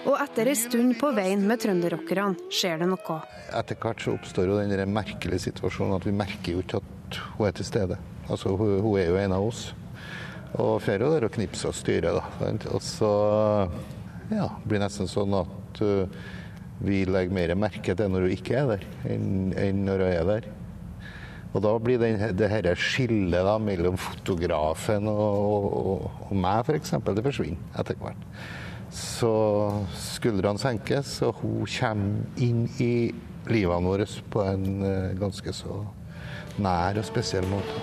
og 0.07 0.15
etter 0.19 0.49
ei 0.51 0.55
stund 0.59 0.97
på 0.99 1.11
veien 1.15 1.45
med 1.47 1.61
trønderrockerne 1.63 2.49
skjer 2.51 2.81
det 2.81 2.89
noe. 2.91 3.19
Etter 3.55 3.79
hvert 3.79 4.03
så 4.03 4.15
oppstår 4.17 4.51
jo 4.51 4.57
den 4.59 4.91
merkelige 4.95 5.45
situasjonen 5.47 5.95
at 5.95 6.07
vi 6.07 6.15
merker 6.15 6.57
jo 6.57 6.63
ikke 6.63 6.81
at 6.81 7.19
hun 7.37 7.47
er 7.47 7.55
til 7.55 7.67
stede. 7.67 7.99
Altså, 8.27 8.51
hun, 8.59 8.79
hun 8.83 8.99
er 8.99 9.07
jo 9.07 9.19
en 9.21 9.35
av 9.37 9.47
oss. 9.47 9.69
Og 10.59 10.81
får 10.83 11.05
jo 11.05 11.13
der 11.13 11.27
og 11.29 11.33
knipser 11.37 11.71
og 11.71 11.77
styrer, 11.77 12.19
da. 12.19 12.51
Og 12.73 12.83
så 12.83 13.13
ja, 14.33 14.49
blir 14.65 14.79
det 14.79 14.85
nesten 14.85 15.09
sånn 15.09 15.35
at 15.39 15.81
uh, 15.85 16.21
vi 16.83 17.03
legger 17.07 17.35
mer 17.35 17.55
merke 17.59 17.95
til 17.95 18.11
når 18.11 18.27
hun 18.27 18.35
ikke 18.35 18.59
er 18.59 18.73
der, 18.73 18.87
enn, 19.13 19.53
enn 19.55 19.85
når 19.87 20.03
hun 20.03 20.15
er 20.15 20.31
der. 20.33 20.49
Og 21.49 21.63
da 21.65 21.73
blir 21.81 21.97
det, 21.97 22.13
det 22.37 22.49
dette 22.51 22.75
skillet 22.77 23.45
da, 23.45 23.57
mellom 23.57 23.97
fotografen 23.97 25.09
og, 25.09 25.69
og, 25.81 26.09
og 26.29 26.33
meg, 26.37 26.61
f.eks., 26.67 26.93
det 27.09 27.25
forsvinner 27.25 27.79
etter 27.81 27.97
hvert 28.01 28.27
så 28.89 29.31
skuldrene 29.93 30.59
senkes, 30.59 31.19
og 31.21 31.41
hun 31.43 31.65
kommer 31.69 32.41
inn 32.41 32.65
i 32.81 33.11
livene 33.49 33.85
våre 33.85 34.07
på 34.33 34.43
en 34.45 34.83
eh, 34.85 35.17
ganske 35.19 35.53
så 35.53 35.83
nær 36.59 36.99
og 36.99 37.05
spesiell 37.07 37.45
måte. 37.49 37.77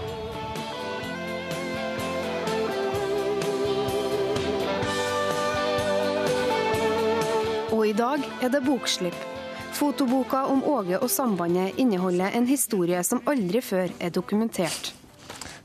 Og 7.72 7.86
i 7.86 7.94
dag 7.96 8.22
er 8.42 8.50
det 8.50 8.64
bokslipp. 8.66 9.35
Fotoboka 9.76 10.46
om 10.48 10.62
Åge 10.64 10.96
og 10.96 11.10
sambandet 11.12 11.76
inneholder 11.76 12.32
en 12.32 12.46
historie 12.48 13.02
som 13.04 13.20
aldri 13.28 13.60
før 13.60 13.90
er 14.00 14.12
dokumentert. 14.14 14.94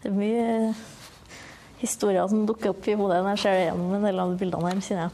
Det 0.02 0.10
er 0.10 0.18
mye 0.18 0.74
historier 1.80 2.28
som 2.28 2.44
dukker 2.50 2.74
opp 2.74 2.90
i 2.92 2.96
hodet 3.00 3.22
når 3.22 3.38
jeg 3.38 3.44
ser 3.46 3.60
gjennom 3.62 3.94
en 3.96 4.08
del 4.10 4.20
av 4.20 4.34
bildene 4.42 4.74
her, 4.74 4.82
kjenner 4.84 5.06
jeg. 5.06 5.14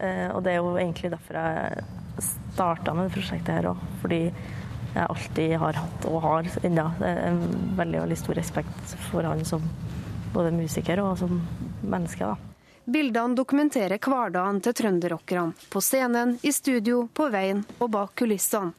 Eh, 0.00 0.28
og 0.34 0.44
det 0.44 0.52
er 0.52 0.60
jo 0.60 0.74
egentlig 0.74 1.12
derfor 1.14 1.40
jeg 1.40 2.28
starta 2.28 2.94
med 2.94 3.08
det 3.08 3.16
prosjektet 3.16 3.56
her 3.56 3.70
òg. 3.72 3.88
Fordi 4.02 4.20
jeg 4.26 5.06
alltid 5.06 5.56
har 5.64 5.80
hatt, 5.80 6.06
og 6.10 6.22
har 6.26 6.52
ennå, 6.66 6.86
en 7.08 7.42
veldig, 7.80 8.04
veldig 8.04 8.20
stor 8.20 8.40
respekt 8.42 8.96
for 9.08 9.32
han 9.32 9.44
som 9.48 9.64
både 10.34 10.52
musiker 10.60 11.00
og 11.06 11.16
som 11.24 11.40
menneske. 11.80 12.26
da. 12.26 12.49
Bildene 12.90 13.36
dokumenterer 13.38 14.00
hverdagen 14.02 14.56
til 14.64 14.74
trønderrockerne. 14.74 15.54
På 15.70 15.78
scenen, 15.84 16.38
i 16.42 16.50
studio, 16.50 17.04
på 17.14 17.28
veien 17.30 17.62
og 17.78 17.92
bak 17.94 18.16
kulissene. 18.18 18.72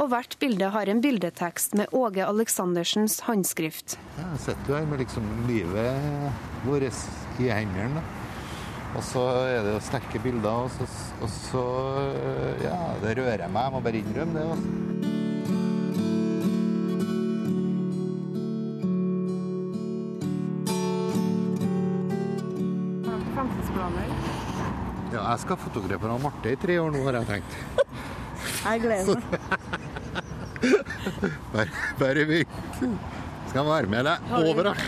Og 0.00 0.10
hvert 0.12 0.36
bilde 0.40 0.68
har 0.74 0.88
en 0.92 1.00
bildetekst 1.00 1.72
med 1.76 1.94
Åge 1.96 2.24
Aleksandersens 2.24 3.18
håndskrift. 3.24 3.96
Jeg 4.18 4.42
sitter 4.44 4.76
her 4.76 4.88
med 4.90 5.00
liksom 5.02 5.24
livet 5.48 6.36
vårt 6.66 7.40
i 7.40 7.48
hendene. 7.48 8.04
Og 8.90 9.04
så 9.06 9.24
er 9.46 9.64
det 9.64 9.78
sterke 9.86 10.20
bilder, 10.20 10.66
og 10.66 10.70
så, 10.76 10.90
og 11.22 11.32
så, 11.38 11.64
Ja, 12.64 12.76
det 13.00 13.16
rører 13.22 13.48
meg. 13.48 13.64
Jeg 13.64 13.72
må 13.76 13.82
bare 13.86 14.04
innrømme 14.04 14.36
det. 14.36 14.46
Også. 14.50 15.19
Jeg 25.30 25.44
skal 25.44 25.58
fotografere 25.60 26.18
Marte 26.22 26.50
i 26.50 26.58
tre 26.58 26.76
år 26.82 26.90
nå, 26.94 27.02
har 27.06 27.20
jeg 27.20 27.26
tenkt. 27.28 27.50
Jeg 28.64 28.82
gleder 28.82 29.20
meg. 29.20 29.24
bare, 31.54 31.68
bare 32.00 32.24
vi 32.28 32.40
skal 33.50 33.64
være 33.68 33.90
med 33.90 34.08
deg 34.08 34.16
overalt. 34.40 34.84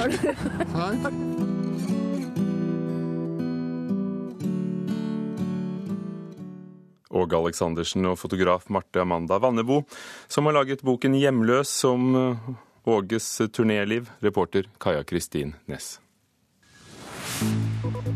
Åge 7.13 7.37
Aleksandersen 7.37 8.07
og 8.09 8.19
fotograf 8.19 8.71
Marte 8.73 9.03
Amanda 9.05 9.39
Vannebo, 9.39 9.83
som 10.29 10.49
har 10.49 10.57
laget 10.59 10.83
boken 10.83 11.15
'Hjemløs' 11.15 11.85
om 11.87 12.17
eh, 12.17 12.55
Åges 12.89 13.41
turnéliv. 13.53 14.11
Reporter 14.21 14.67
Kaja 14.81 15.05
Kristin 15.05 15.55
Næss. 15.67 16.01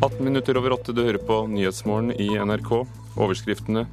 18 0.00 0.25
minutter 0.25 0.59
over 0.59 0.73
åtte, 0.76 0.92
du 0.92 1.02
hører 1.02 1.18
på 1.18 1.42
Nyhetsmorgen 1.50 2.12
i 2.21 2.28
NRK. 2.38 2.73
Overskriftene. 3.16 3.87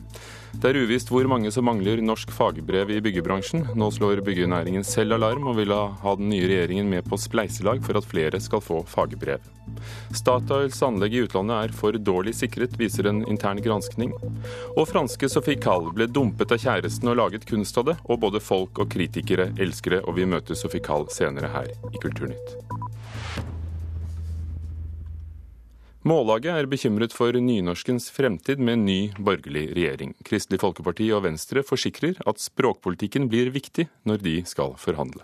Det 0.54 0.70
er 0.70 0.78
uvisst 0.86 1.10
hvor 1.10 1.26
mange 1.26 1.50
som 1.52 1.66
mangler 1.66 2.02
norsk 2.06 2.30
fagbrev 2.32 2.92
i 2.94 3.00
byggebransjen. 3.02 3.64
Nå 3.80 3.88
slår 3.96 4.22
byggenæringen 4.26 4.86
selv 4.86 5.16
alarm 5.18 5.48
og 5.50 5.58
vil 5.58 5.74
ha 5.74 6.14
den 6.20 6.30
nye 6.30 6.46
regjeringen 6.46 6.92
med 6.92 7.08
på 7.10 7.18
spleiselag 7.18 7.82
for 7.86 7.98
at 7.98 8.08
flere 8.10 8.42
skal 8.44 8.62
få 8.62 8.84
fagbrev. 8.90 9.42
Statoils 10.14 10.78
anlegg 10.86 11.18
i 11.18 11.24
utlandet 11.26 11.58
er 11.58 11.76
for 11.80 11.98
dårlig 11.98 12.36
sikret, 12.38 12.78
viser 12.78 13.10
en 13.10 13.24
intern 13.26 13.64
granskning. 13.66 14.14
Og 14.78 14.86
franske 14.92 15.32
Sophie 15.32 15.58
Calle 15.58 15.96
ble 15.96 16.08
dumpet 16.12 16.54
av 16.54 16.62
kjæresten 16.62 17.10
og 17.10 17.20
laget 17.24 17.50
kunst 17.50 17.80
av 17.82 17.90
det, 17.90 17.98
og 18.06 18.22
både 18.28 18.44
folk 18.44 18.84
og 18.84 18.94
kritikere 18.94 19.50
elsker 19.58 19.98
det, 19.98 20.06
og 20.06 20.20
vi 20.20 20.30
møter 20.30 20.60
Sophie 20.60 20.84
Calle 20.86 21.10
senere 21.12 21.50
her 21.56 21.74
i 21.90 21.98
Kulturnytt. 21.98 22.83
Mållaget 26.04 26.52
er 26.52 26.68
bekymret 26.68 27.14
for 27.16 27.32
nynorskens 27.32 28.10
fremtid 28.12 28.60
med 28.60 28.76
en 28.76 28.82
ny 28.86 28.98
borgerlig 29.16 29.70
regjering. 29.72 30.10
Kristelig 30.28 30.60
Folkeparti 30.60 31.06
og 31.16 31.24
Venstre 31.24 31.64
forsikrer 31.64 32.20
at 32.28 32.44
språkpolitikken 32.44 33.30
blir 33.32 33.54
viktig 33.56 33.86
når 34.04 34.20
de 34.26 34.34
skal 34.50 34.76
forhandle. 34.76 35.24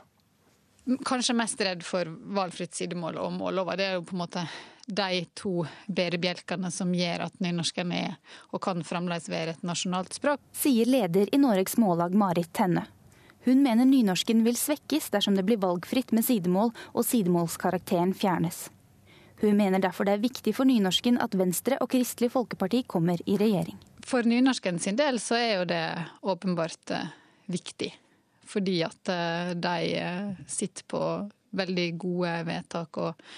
Kanskje 1.05 1.35
mest 1.35 1.59
redd 1.61 1.83
for 1.83 2.07
valgfritt 2.07 2.79
sidemål 2.79 3.19
og 3.19 3.35
mållova. 3.35 3.75
Det 3.75 3.89
er 3.89 3.99
jo 3.99 4.05
på 4.07 4.15
en 4.15 4.23
måte 4.23 4.45
de 4.87 5.19
to 5.37 5.67
bærebjelkene 5.91 6.71
som 6.71 6.95
gjør 6.95 7.27
at 7.27 7.43
nynorsken 7.43 7.91
er 7.99 8.15
og 8.55 8.63
kan 8.63 8.79
fremdeles 8.87 9.27
være 9.29 9.57
et 9.57 9.67
nasjonalt 9.67 10.15
språk. 10.15 10.39
Sier 10.55 10.87
leder 10.87 11.27
i 11.35 11.43
Noregs 11.43 11.75
Mållag 11.75 12.15
Marit 12.15 12.55
Tenne. 12.55 12.87
Hun 13.43 13.67
mener 13.67 13.83
nynorsken 13.83 14.47
vil 14.47 14.55
svekkes 14.55 15.11
dersom 15.11 15.35
det 15.35 15.43
blir 15.43 15.59
valgfritt 15.59 16.15
med 16.15 16.23
sidemål 16.23 16.71
og 16.93 17.03
sidemålskarakteren 17.03 18.15
fjernes. 18.15 18.69
Hun 19.39 19.55
mener 19.55 19.79
derfor 19.79 20.07
det 20.07 20.17
er 20.17 20.23
viktig 20.23 20.51
for 20.55 20.67
nynorsken 20.67 21.19
at 21.23 21.35
Venstre 21.39 21.77
og 21.79 21.91
Kristelig 21.93 22.31
Folkeparti 22.33 22.83
kommer 22.87 23.21
i 23.25 23.37
regjering. 23.39 23.77
For 24.03 24.27
nynorsken 24.27 24.79
sin 24.83 24.97
del 24.99 25.19
så 25.23 25.37
er 25.39 25.51
jo 25.59 25.67
det 25.69 25.83
åpenbart 26.27 26.91
eh, 26.95 27.11
viktig. 27.47 27.93
Fordi 28.49 28.79
at 28.83 29.11
eh, 29.13 29.53
de 29.55 29.93
eh, 30.01 30.31
sitter 30.49 30.87
på 30.91 31.03
veldig 31.55 31.87
gode 32.01 32.33
vedtak 32.49 32.99
og 32.99 33.29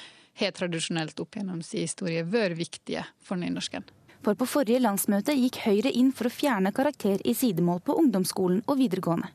har 0.42 0.56
tradisjonelt 0.58 1.20
opp 1.22 1.38
gjennom 1.38 1.62
sin 1.66 1.86
historie 1.86 2.24
vært 2.26 2.58
viktige 2.58 3.04
for 3.22 3.38
nynorsken. 3.38 3.86
For 4.22 4.38
på 4.38 4.48
forrige 4.50 4.82
landsmøte 4.82 5.36
gikk 5.38 5.64
Høyre 5.66 5.94
inn 5.98 6.12
for 6.14 6.30
å 6.30 6.34
fjerne 6.34 6.74
karakter 6.74 7.22
i 7.26 7.34
sidemål 7.38 7.82
på 7.86 7.98
ungdomsskolen 7.98 8.62
og 8.68 8.82
videregående. 8.82 9.30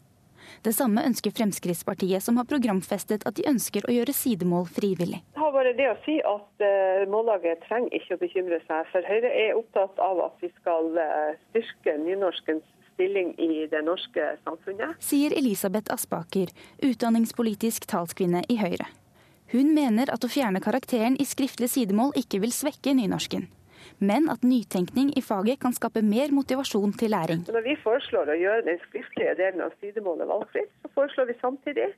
Det 0.67 0.75
samme 0.77 1.05
ønsker 1.07 1.35
Fremskrittspartiet, 1.37 2.23
som 2.23 2.39
har 2.41 2.49
programfestet 2.49 3.27
at 3.29 3.39
de 3.39 3.47
ønsker 3.49 3.87
å 3.87 3.95
gjøre 3.95 4.15
sidemål 4.17 4.69
frivillig. 4.71 5.23
Det 5.35 5.43
har 5.43 5.53
bare 5.55 5.75
det 5.79 5.89
å 5.91 5.99
si 6.05 6.19
at 6.23 6.65
uh, 6.65 7.05
Mållaget 7.13 7.65
trenger 7.67 7.95
ikke 7.97 8.17
å 8.17 8.23
bekymre 8.23 8.61
seg, 8.67 8.89
for 8.93 9.09
Høyre 9.09 9.33
er 9.33 9.59
opptatt 9.59 10.01
av 10.03 10.23
at 10.29 10.45
vi 10.45 10.53
skal 10.59 10.93
uh, 10.97 11.35
styrke 11.51 11.97
nynorskens 12.05 12.65
stilling 12.95 13.35
i 13.41 13.67
det 13.71 13.83
norske 13.85 14.31
samfunnet. 14.45 14.97
Sier 15.05 15.35
Elisabeth 15.37 15.93
Aspaker, 15.93 16.53
utdanningspolitisk 16.85 17.89
talskvinne 17.91 18.47
i 18.49 18.57
Høyre. 18.63 18.89
Hun 19.53 19.75
mener 19.77 20.11
at 20.11 20.25
å 20.27 20.31
fjerne 20.33 20.63
karakteren 20.65 21.19
i 21.23 21.29
skriftlig 21.29 21.69
sidemål 21.71 22.17
ikke 22.19 22.41
vil 22.43 22.55
svekke 22.55 22.97
nynorsken 22.99 23.47
men 23.99 24.29
at 24.33 24.45
nytenkning 24.47 25.13
i 25.19 25.23
faget 25.25 25.61
kan 25.63 25.75
skape 25.77 26.03
mer 26.05 26.35
motivasjon 26.35 26.95
til 27.01 27.15
læring. 27.15 27.47
Når 27.49 27.67
vi 27.67 27.77
foreslår 27.83 28.33
å 28.33 28.39
gjøre 28.41 28.67
den 28.69 28.79
skriftlige 28.89 29.37
delen 29.41 29.65
av 29.65 29.75
sidemålet 29.81 30.31
valgfritt, 30.31 30.73
så 30.83 30.93
foreslår 30.99 31.31
vi 31.31 31.39
samtidig 31.41 31.91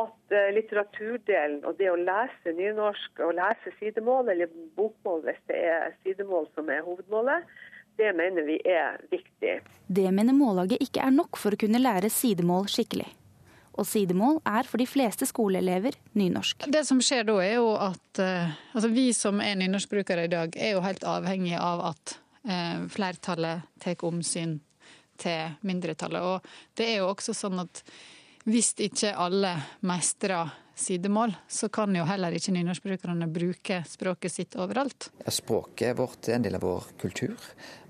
at 0.00 0.32
eh, 0.32 0.52
litteraturdelen 0.56 1.60
og 1.68 1.76
det 1.80 1.90
å 1.92 1.98
lese 2.00 2.54
nynorsk 2.56 3.20
og 3.26 3.34
lese 3.36 3.74
sidemål, 3.78 4.30
eller 4.32 4.52
bokmål 4.78 5.26
hvis 5.26 5.42
det 5.50 5.60
er 5.68 5.96
sidemål 6.04 6.48
som 6.56 6.72
er 6.72 6.84
hovedmålet, 6.86 7.52
Det 7.92 8.08
mener 8.16 8.46
vi 8.48 8.54
er 8.64 9.02
viktig. 9.10 9.58
Det 9.84 10.12
mener 10.16 10.32
mållaget 10.32 10.80
ikke 10.80 11.02
er 11.04 11.12
nok 11.12 11.36
for 11.36 11.52
å 11.52 11.58
kunne 11.60 11.76
lære 11.76 12.08
sidemål 12.08 12.64
skikkelig. 12.72 13.10
Og 13.72 13.86
sidemål 13.88 14.40
er 14.48 14.68
for 14.68 14.82
de 14.82 14.86
fleste 14.88 15.26
skoleelever 15.28 15.96
nynorsk. 16.18 16.66
Det 16.72 16.84
som 16.86 17.00
skjer 17.02 17.24
da, 17.28 17.38
er 17.44 17.56
jo 17.56 17.70
at 17.80 18.20
uh, 18.20 18.56
altså 18.74 18.90
vi 18.92 19.06
som 19.16 19.40
er 19.44 19.56
nynorskbrukere 19.60 20.26
i 20.28 20.32
dag, 20.32 20.56
er 20.56 20.76
jo 20.76 20.84
helt 20.84 21.06
avhengig 21.08 21.56
av 21.56 21.86
at 21.92 22.16
uh, 22.48 22.84
flertallet 22.92 23.64
tar 23.82 24.04
omsyn 24.08 24.58
til 25.22 25.56
mindretallet. 25.66 26.20
Og 26.22 26.76
det 26.78 26.90
er 26.90 27.00
jo 27.02 27.12
også 27.12 27.34
sånn 27.36 27.62
at 27.62 27.84
hvis 28.48 28.72
ikke 28.82 29.14
alle 29.14 29.54
mestrer 29.86 30.50
sidemål, 30.74 31.34
så 31.48 31.68
kan 31.68 31.94
jo 31.94 32.04
heller 32.08 32.34
ikke 32.34 32.54
nynorskbrukerne 32.56 33.28
bruke 33.30 33.82
språket 33.88 34.34
sitt 34.34 34.56
overalt. 34.58 35.10
Språket 35.30 35.94
vårt 35.98 36.28
er 36.28 36.38
en 36.38 36.46
del 36.46 36.56
av 36.58 36.64
vår 36.66 36.88
kultur, 37.00 37.36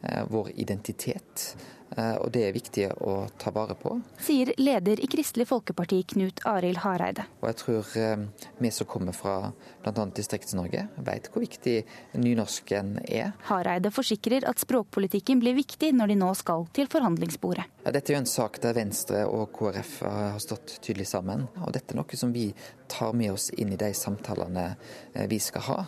eh, 0.03 0.25
vår 0.29 0.53
identitet. 0.61 1.55
Eh, 1.97 2.15
og 2.23 2.31
det 2.33 2.45
er 2.47 2.55
viktig 2.55 2.87
å 3.05 3.17
ta 3.41 3.53
vare 3.55 3.77
på. 3.79 3.95
Sier 4.23 4.53
leder 4.61 5.01
i 5.03 5.09
Kristelig 5.11 5.49
Folkeparti 5.51 6.01
Knut 6.15 6.43
Arild 6.49 6.83
Hareide. 6.85 7.27
Og 7.43 7.51
jeg 7.51 7.59
tror 7.63 7.93
eh, 8.01 8.25
vi 8.63 8.73
som 8.75 8.89
kommer 8.89 9.17
fra 9.17 9.37
bl.a. 9.85 10.07
Distrikts-Norge, 10.17 10.87
vet 11.05 11.29
hvor 11.33 11.45
viktig 11.45 11.77
nynorsken 12.21 12.97
er. 13.05 13.33
Hareide 13.51 13.93
forsikrer 13.95 14.47
at 14.49 14.63
språkpolitikken 14.63 15.43
blir 15.43 15.57
viktig 15.59 15.93
når 15.97 16.15
de 16.15 16.19
nå 16.23 16.33
skal 16.39 16.67
til 16.77 16.89
forhandlingsbordet. 16.93 17.69
Ja, 17.83 17.95
dette 17.95 18.13
er 18.13 18.19
jo 18.19 18.23
en 18.23 18.31
sak 18.31 18.61
der 18.63 18.77
Venstre 18.79 19.25
og 19.27 19.51
KrF 19.57 19.95
har 20.07 20.43
stått 20.43 20.79
tydelig 20.85 21.09
sammen. 21.11 21.49
Og 21.65 21.73
dette 21.75 21.95
er 21.95 22.01
noe 22.01 22.19
som 22.19 22.33
vi 22.35 22.51
tar 22.93 23.17
med 23.17 23.33
oss 23.35 23.51
inn 23.57 23.73
i 23.73 23.81
de 23.81 23.93
samtalene 23.97 24.73
eh, 25.15 25.27
vi 25.31 25.41
skal 25.43 25.69
ha. 25.69 25.81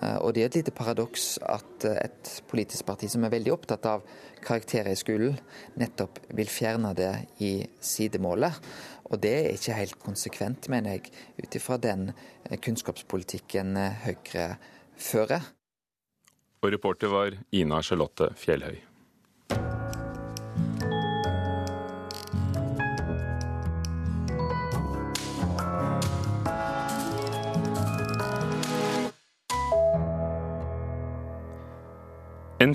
Og 0.00 0.30
det 0.32 0.42
er 0.42 0.48
et 0.48 0.56
lite 0.60 0.72
paradoks 0.72 1.24
at 1.42 1.84
et 1.90 2.28
politisk 2.48 2.86
parti 2.86 3.08
som 3.10 3.24
er 3.26 3.32
veldig 3.34 3.52
opptatt 3.52 3.88
av 3.90 4.04
karakterer 4.44 4.94
i 4.94 4.98
skolen, 4.98 5.36
nettopp 5.80 6.20
vil 6.38 6.48
fjerne 6.48 6.92
det 6.96 7.10
i 7.44 7.52
sidemålet. 7.84 8.60
Og 9.10 9.18
det 9.22 9.32
er 9.36 9.56
ikke 9.56 9.78
helt 9.78 9.98
konsekvent, 10.02 10.68
mener 10.70 10.96
jeg, 10.96 11.10
ut 11.42 11.56
ifra 11.58 11.78
den 11.82 12.12
eh, 12.12 12.58
kunnskapspolitikken 12.62 13.74
eh, 13.76 14.04
Høyre 14.04 14.46
fører. 14.94 15.50
Og 16.60 16.70
reporter 16.70 17.10
var 17.10 17.34
Ina 17.56 17.80
Charlotte 17.82 18.30
Fjellhøy. 18.38 18.89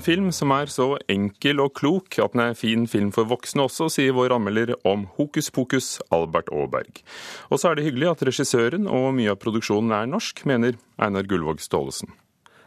Film 0.06 0.28
som 0.34 0.52
er 0.54 0.70
så 0.70 0.92
enkel 1.10 1.58
og 1.64 1.72
klok 1.78 2.18
at 2.22 2.34
den 2.34 2.42
er 2.44 2.58
fin 2.58 2.84
film 2.90 3.08
for 3.14 3.26
voksne 3.26 3.64
også, 3.66 3.88
sier 3.90 4.14
vår 4.14 4.36
anmelder 4.36 4.76
om 4.86 5.06
Hokus 5.16 5.50
pokus, 5.50 5.96
Albert 6.14 6.52
Aaberg. 6.54 7.00
Og 7.50 7.58
så 7.58 7.70
er 7.70 7.78
det 7.78 7.86
hyggelig 7.88 8.12
at 8.12 8.22
regissøren 8.28 8.86
og 8.86 9.08
mye 9.16 9.32
av 9.34 9.40
produksjonen 9.42 9.94
er 9.96 10.06
norsk, 10.10 10.44
mener 10.46 10.78
Einar 11.02 11.26
Gullvåg 11.26 11.62
Staalesen. 11.64 12.14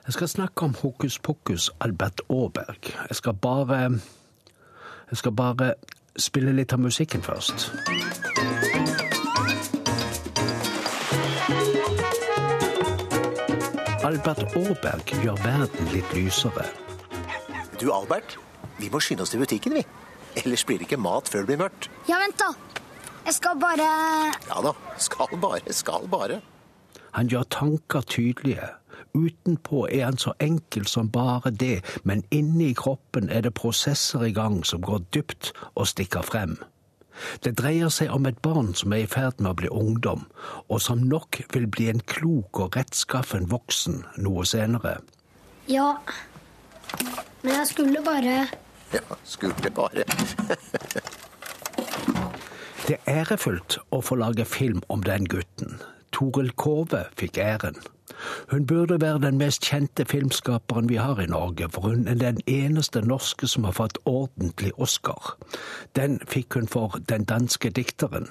Jeg 0.08 0.17
skal 0.17 0.31
snakke 0.31 0.65
om 0.67 0.75
Hokus 0.81 1.19
pokus, 1.24 1.69
Albert 1.79 2.24
Aaberg. 2.27 2.91
Jeg 3.08 3.15
skal 3.22 3.34
bare 3.39 3.79
Jeg 5.10 5.17
skal 5.17 5.31
bare 5.31 5.74
spille 6.17 6.51
litt 6.53 6.74
av 6.74 6.84
musikken 6.84 7.22
først. 7.22 7.69
Albert 14.03 14.43
Aaberg 14.58 15.17
gjør 15.24 15.41
verden 15.46 15.91
litt 15.93 16.13
lysere. 16.17 16.67
Du, 17.79 17.91
Albert. 17.93 18.38
Vi 18.79 18.89
må 18.91 19.00
skynde 19.00 19.24
oss 19.24 19.31
til 19.31 19.39
butikken, 19.39 19.77
vi. 19.79 19.86
Ellers 20.39 20.65
blir 20.67 20.80
det 20.80 20.89
ikke 20.89 20.99
mat 20.99 21.30
før 21.32 21.43
det 21.45 21.49
blir 21.51 21.62
mørkt. 21.63 21.89
Ja, 22.10 22.19
vent, 22.19 22.39
da. 22.39 22.51
Jeg 23.25 23.36
skal 23.38 23.60
bare 23.60 23.86
Ja 24.49 24.62
da. 24.65 24.73
Skal 24.97 25.39
bare, 25.41 25.73
skal 25.73 26.08
bare. 26.12 26.41
Han 27.12 27.30
gjør 27.32 27.43
tanker 27.43 28.01
tydelige. 28.01 28.67
Utenpå 29.15 29.88
er 29.91 30.06
han 30.06 30.17
så 30.17 30.34
enkel 30.39 30.86
som 30.88 31.10
bare 31.10 31.51
det, 31.51 31.80
men 32.04 32.23
inni 32.32 32.73
kroppen 32.77 33.30
er 33.30 33.41
det 33.41 33.54
prosesser 33.58 34.27
i 34.27 34.34
gang 34.36 34.62
som 34.65 34.84
går 34.86 34.99
dypt 35.15 35.54
og 35.75 35.88
stikker 35.88 36.21
frem. 36.21 36.58
Det 37.43 37.56
dreier 37.60 37.89
seg 37.91 38.12
om 38.13 38.27
et 38.30 38.38
barn 38.43 38.73
som 38.75 38.93
er 38.93 39.04
i 39.04 39.10
ferd 39.10 39.39
med 39.39 39.51
å 39.51 39.58
bli 39.62 39.71
ungdom, 39.71 40.27
og 40.69 40.82
som 40.82 41.01
nok 41.01 41.41
vil 41.54 41.67
bli 41.67 41.89
en 41.91 42.04
klok 42.06 42.60
og 42.60 42.77
rettskaffen 42.77 43.49
voksen 43.51 44.04
noe 44.23 44.45
senere. 44.47 44.99
Ja, 45.69 45.97
men 47.41 47.54
jeg 47.54 47.67
skulle 47.67 48.02
bare 48.06 48.47
Ja, 48.93 48.99
skulle 49.23 49.71
bare. 49.75 50.04
det 52.88 52.97
er 52.97 53.21
ærefullt 53.21 53.78
å 53.93 54.02
få 54.02 54.17
lage 54.17 54.45
film 54.45 54.82
om 54.89 55.04
den 55.06 55.28
gutten. 55.30 55.78
Toril 56.12 56.52
Kove 56.58 57.06
fikk 57.19 57.38
æren. 57.38 57.78
Hun 58.52 58.65
burde 58.67 59.02
være 59.02 59.19
den 59.19 59.38
mest 59.38 59.65
kjente 59.65 60.06
filmskaperen 60.06 60.89
vi 60.89 60.95
har 60.95 61.21
i 61.21 61.25
Norge, 61.30 61.69
for 61.69 61.82
hun 61.82 62.08
er 62.08 62.17
den 62.19 62.41
eneste 62.47 63.02
norske 63.02 63.47
som 63.47 63.63
har 63.63 63.78
fått 63.78 63.97
ordentlig 64.06 64.73
Oscar. 64.78 65.36
Den 65.95 66.19
fikk 66.28 66.54
hun 66.54 66.67
for 66.67 66.99
Den 67.10 67.23
danske 67.23 67.69
dikteren. 67.69 68.28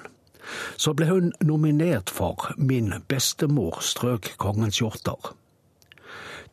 Så 0.77 0.93
ble 0.93 1.05
hun 1.05 1.33
nominert 1.41 2.09
for 2.09 2.53
Min 2.57 2.93
bestemor 3.07 3.79
strøk 3.81 4.33
kongens 4.37 4.79
hjorter. 4.81 5.35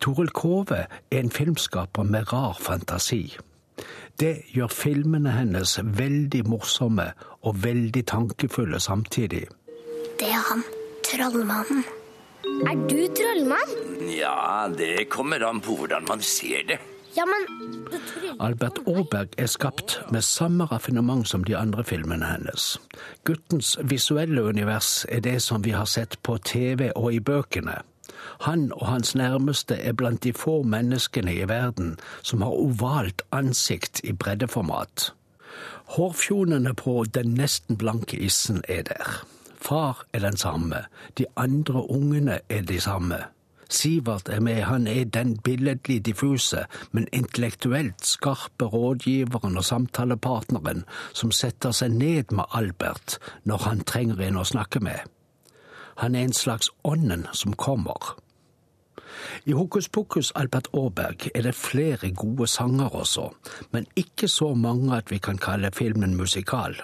Toril 0.01 0.31
Kove 0.31 0.87
er 1.11 1.19
en 1.19 1.31
filmskaper 1.31 2.03
med 2.03 2.33
rar 2.33 2.57
fantasi. 2.61 3.37
Det 4.21 4.33
gjør 4.55 4.73
filmene 4.73 5.35
hennes 5.37 5.77
veldig 5.83 6.43
morsomme 6.49 7.11
og 7.43 7.63
veldig 7.65 8.07
tankefulle 8.09 8.81
samtidig. 8.81 9.47
Det 10.21 10.29
er 10.33 10.45
han. 10.51 10.65
Trollmannen. 11.07 11.85
Er 12.67 12.77
du 12.89 13.01
trollmann? 13.15 13.73
Ja, 14.17 14.69
det 14.79 15.09
kommer 15.11 15.45
an 15.49 15.61
på 15.61 15.77
hvordan 15.77 16.07
man 16.09 16.23
ser 16.23 16.65
det. 16.69 16.79
Ja, 17.17 17.25
men 17.25 17.47
Albert 18.41 18.79
Aaberg 18.87 19.29
er 19.39 19.47
skapt 19.47 20.01
med 20.13 20.21
samme 20.23 20.65
raffinement 20.65 21.29
som 21.29 21.45
de 21.45 21.57
andre 21.57 21.85
filmene 21.85 22.27
hennes. 22.27 22.79
Guttens 23.25 23.79
visuelle 23.83 24.43
univers 24.43 25.07
er 25.09 25.21
det 25.21 25.43
som 25.43 25.65
vi 25.65 25.71
har 25.71 25.85
sett 25.85 26.19
på 26.23 26.37
TV 26.39 26.91
og 26.97 27.15
i 27.15 27.21
bøkene. 27.21 27.79
Han 28.41 28.73
og 28.73 28.87
hans 28.87 29.15
nærmeste 29.15 29.75
er 29.75 29.93
blant 29.93 30.25
de 30.25 30.33
få 30.33 30.63
menneskene 30.63 31.35
i 31.35 31.49
verden 31.49 31.97
som 32.23 32.43
har 32.43 32.57
ovalt 32.57 33.23
ansikt 33.33 34.01
i 34.05 34.13
breddeformat. 34.13 35.13
Hårfjonene 35.97 36.75
på 36.75 37.05
den 37.15 37.35
nesten 37.39 37.79
blanke 37.79 38.19
issen 38.19 38.63
er 38.69 38.83
der. 38.83 39.23
Far 39.61 40.05
er 40.13 40.19
den 40.19 40.37
samme, 40.37 40.85
de 41.19 41.25
andre 41.37 41.91
ungene 41.91 42.41
er 42.49 42.63
de 42.63 42.81
samme. 42.81 43.25
Sivert 43.69 44.29
er 44.29 44.41
med, 44.41 44.63
han 44.63 44.87
er 44.87 45.05
den 45.05 45.39
billedlig 45.39 46.05
diffuse, 46.07 46.67
men 46.93 47.09
intellektuelt 47.13 48.07
skarpe 48.07 48.65
rådgiveren 48.65 49.57
og 49.57 49.65
samtalepartneren 49.65 50.85
som 51.13 51.35
setter 51.35 51.75
seg 51.75 51.97
ned 51.99 52.31
med 52.31 52.47
Albert 52.55 53.19
når 53.45 53.67
han 53.67 53.83
trenger 53.83 54.23
en 54.23 54.39
å 54.39 54.47
snakke 54.47 54.81
med. 54.81 55.03
Han 55.97 56.15
er 56.15 56.29
en 56.29 56.33
slags 56.33 56.71
ånden 56.85 57.27
som 57.33 57.53
kommer. 57.53 58.17
I 59.45 59.53
Hokus 59.53 59.89
pokus 59.89 60.33
Albert 60.35 60.69
Aaberg 60.75 61.31
er 61.35 61.43
det 61.43 61.55
flere 61.55 62.11
gode 62.11 62.47
sanger 62.47 62.95
også, 62.95 63.31
men 63.73 63.87
ikke 63.97 64.29
så 64.29 64.55
mange 64.55 64.97
at 64.97 65.11
vi 65.11 65.19
kan 65.19 65.39
kalle 65.39 65.71
filmen 65.73 66.17
musikal. 66.17 66.77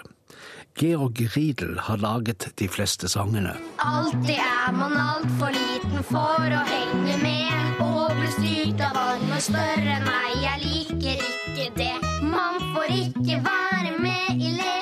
Georg 0.79 1.19
Riedel 1.35 1.79
har 1.79 1.97
laget 1.97 2.47
de 2.59 2.67
fleste 2.67 3.09
sangene. 3.09 3.53
Alltid 3.79 4.39
er 4.39 4.71
man 4.71 4.97
altfor 4.97 5.53
liten 5.53 6.03
for 6.03 6.57
å 6.57 6.63
henge 6.71 7.17
med. 7.21 7.79
Og 7.85 8.15
blir 8.17 8.33
styrt 8.39 8.81
av 8.89 8.97
alle 8.97 9.37
og 9.37 9.45
spørre 9.51 9.99
nei, 10.07 10.33
jeg 10.41 10.63
liker 10.65 11.25
ikke 11.29 11.71
det. 11.77 11.95
Man 12.25 12.61
får 12.73 12.95
ikke 13.03 13.41
være 13.45 13.97
med 13.99 14.41
i 14.41 14.55
leken. 14.57 14.72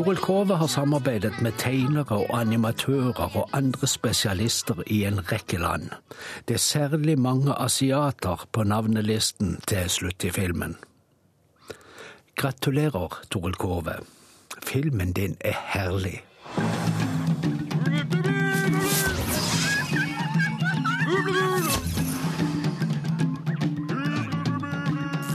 Toril 0.00 0.16
Kove 0.16 0.56
har 0.56 0.66
samarbeidet 0.66 1.42
med 1.44 1.58
tegnere 1.60 2.16
og 2.22 2.30
animatører 2.32 3.34
og 3.36 3.50
andre 3.52 3.88
spesialister 3.90 4.80
i 4.86 5.02
en 5.04 5.20
rekke 5.32 5.58
land. 5.60 5.90
Det 6.48 6.56
er 6.56 6.62
særlig 6.64 7.18
mange 7.20 7.52
asiater 7.52 8.46
på 8.52 8.64
navnelisten 8.64 9.58
til 9.68 9.92
slutt 9.92 10.24
i 10.24 10.32
filmen. 10.32 10.78
Gratulerer, 12.34 13.20
Toril 13.30 13.60
Kove. 13.60 14.00
Filmen 14.64 15.12
din 15.12 15.36
er 15.40 15.60
herlig. 15.74 16.22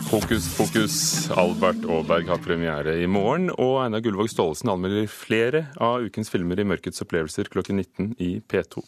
Hokus 0.05 0.45
pokus, 0.57 0.95
Albert 1.33 1.85
Aaberg 1.89 2.27
har 2.29 2.41
premiere 2.43 2.93
i 3.01 3.07
morgen, 3.09 3.47
og 3.49 3.79
Einar 3.81 4.03
Gullvåg 4.05 4.29
Staalesen 4.29 4.69
anmelder 4.69 5.07
flere 5.09 5.63
av 5.81 6.05
ukens 6.05 6.29
filmer 6.29 6.61
i 6.61 6.65
Mørkets 6.67 7.01
opplevelser 7.01 7.49
klokken 7.49 7.81
19 7.81 8.11
i 8.21 8.29
P2. 8.45 8.83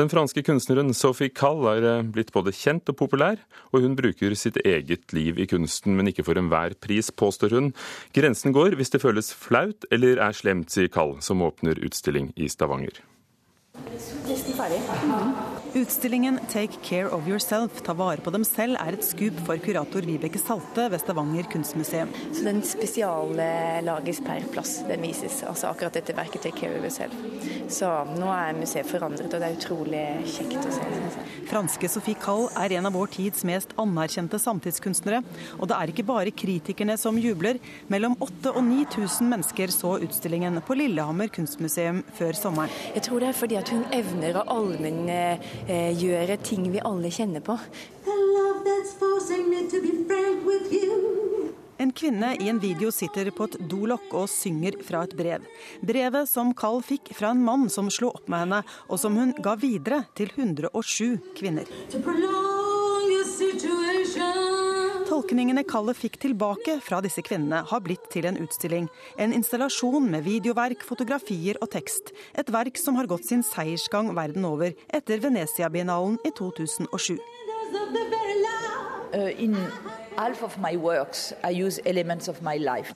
Den 0.00 0.08
franske 0.12 0.40
kunstneren 0.44 0.94
Sophie 0.96 1.32
Call 1.32 1.68
er 1.70 1.84
eh, 1.88 2.08
blitt 2.16 2.32
både 2.32 2.52
kjent 2.56 2.88
og 2.92 2.98
populær, 3.00 3.40
og 3.72 3.84
hun 3.84 3.96
bruker 3.96 4.32
sitt 4.36 4.56
eget 4.64 5.12
liv 5.16 5.40
i 5.40 5.48
kunsten, 5.48 5.96
men 5.96 6.08
ikke 6.08 6.24
for 6.24 6.40
enhver 6.40 6.76
pris, 6.80 7.12
påstår 7.12 7.56
hun. 7.56 7.72
Grensen 8.16 8.56
går 8.56 8.76
hvis 8.80 8.92
det 8.96 9.02
føles 9.04 9.32
flaut 9.36 9.88
eller 9.92 10.20
er 10.20 10.36
slemt, 10.36 10.72
sier 10.72 10.92
Call, 10.92 11.18
som 11.24 11.44
åpner 11.44 11.80
utstilling 11.84 12.32
i 12.36 12.48
Stavanger. 12.52 13.04
Nesten 13.84 14.56
ferdig. 14.56 14.80
Utstillingen 15.76 16.38
'Take 16.48 16.76
Care 16.82 17.08
of 17.10 17.28
Yourself', 17.28 17.82
ta 17.84 17.92
vare 17.92 18.16
på 18.16 18.30
dem 18.32 18.44
selv, 18.44 18.78
er 18.80 18.94
et 18.96 19.04
skup 19.04 19.36
for 19.44 19.60
kurator 19.60 20.06
Vibeke 20.08 20.40
Salte 20.40 20.86
ved 20.88 21.02
Stavanger 21.02 21.44
kunstmuseum. 21.52 22.08
Så 22.32 22.44
Den 22.44 22.62
spesiallages 22.62 24.22
per 24.24 24.40
plass 24.54 24.78
den 24.88 25.02
vises, 25.04 25.42
altså 25.44 25.68
akkurat 25.68 25.92
dette 25.92 26.16
verket 26.16 26.40
'Take 26.40 26.60
Care 26.60 26.78
of 26.78 26.84
Yourself'. 26.84 27.12
Så 27.68 27.86
nå 28.16 28.30
er 28.30 28.54
museet 28.56 28.86
forandret, 28.86 29.34
og 29.34 29.40
det 29.40 29.42
er 29.42 29.56
utrolig 29.58 30.06
kjekt 30.24 30.64
å 30.64 30.72
se. 30.72 30.82
Franske 31.46 31.88
Sophie 31.90 32.14
Kall 32.14 32.48
er 32.56 32.72
en 32.78 32.86
av 32.86 32.92
vår 32.92 33.06
tids 33.06 33.44
mest 33.44 33.74
anerkjente 33.76 34.38
samtidskunstnere. 34.38 35.22
Og 35.60 35.68
det 35.68 35.76
er 35.76 35.92
ikke 35.92 36.06
bare 36.06 36.30
kritikerne 36.30 36.96
som 36.96 37.18
jubler. 37.18 37.58
Mellom 37.88 38.16
8000 38.20 38.56
og 38.56 38.64
9000 38.64 39.28
mennesker 39.28 39.68
så 39.74 40.00
utstillingen 40.00 40.62
på 40.62 40.74
Lillehammer 40.78 41.28
kunstmuseum 41.28 42.02
før 42.16 42.32
sommeren. 42.32 42.70
Jeg 42.94 43.02
tror 43.02 43.20
det 43.20 43.28
er 43.28 43.32
fordi 43.32 43.56
at 43.56 43.68
hun 43.68 43.84
evner 43.92 44.40
å 44.40 44.46
allmenngjøre 45.66 46.36
ting 46.42 46.70
vi 46.70 46.80
alle 46.80 47.10
kjenner 47.10 47.40
på. 47.40 47.58
En 51.78 51.92
kvinne 51.92 52.30
i 52.40 52.48
en 52.48 52.58
video 52.58 52.90
sitter 52.90 53.30
på 53.30 53.44
et 53.44 53.58
dolokk 53.68 54.14
og 54.14 54.28
synger 54.28 54.78
fra 54.82 55.04
et 55.04 55.14
brev. 55.16 55.44
Brevet 55.82 56.28
som 56.28 56.54
Kall 56.54 56.80
fikk 56.82 57.12
fra 57.14 57.30
en 57.34 57.44
mann 57.44 57.68
som 57.68 57.90
slo 57.90 58.14
opp 58.14 58.28
med 58.28 58.46
henne, 58.46 58.62
og 58.88 58.98
som 58.98 59.16
hun 59.16 59.34
ga 59.42 59.56
videre 59.60 60.04
til 60.16 60.32
107 60.34 61.18
kvinner. 61.36 61.68
Tolkningene 65.16 65.62
Kalle 65.64 65.94
fikk 65.96 66.18
tilbake 66.20 66.74
fra 66.84 66.98
disse 67.00 67.22
kvinnene, 67.24 67.62
har 67.70 67.80
blitt 67.80 68.10
til 68.12 68.26
en 68.28 68.36
utstilling. 68.36 68.90
En 69.16 69.32
installasjon 69.32 70.10
med 70.12 70.26
videoverk, 70.26 70.82
fotografier 70.84 71.56
og 71.64 71.70
tekst. 71.72 72.12
Et 72.36 72.50
verk 72.52 72.76
som 72.76 72.98
har 73.00 73.08
gått 73.08 73.24
sin 73.24 73.40
seiersgang 73.40 74.10
verden 74.12 74.44
over 74.44 74.74
etter 74.92 75.22
Venezia-biennalen 75.24 76.18
i 76.20 76.34
2007. 76.36 77.16
Uh, 79.14 79.32
in 79.40 79.56
half 80.18 80.42
of 80.42 80.58
my 80.60 80.76
works, 80.76 81.32
I 81.42 81.64
use 81.64 81.80
elements 81.86 82.28
of 82.28 82.42
my 82.42 82.58
life 82.60 82.92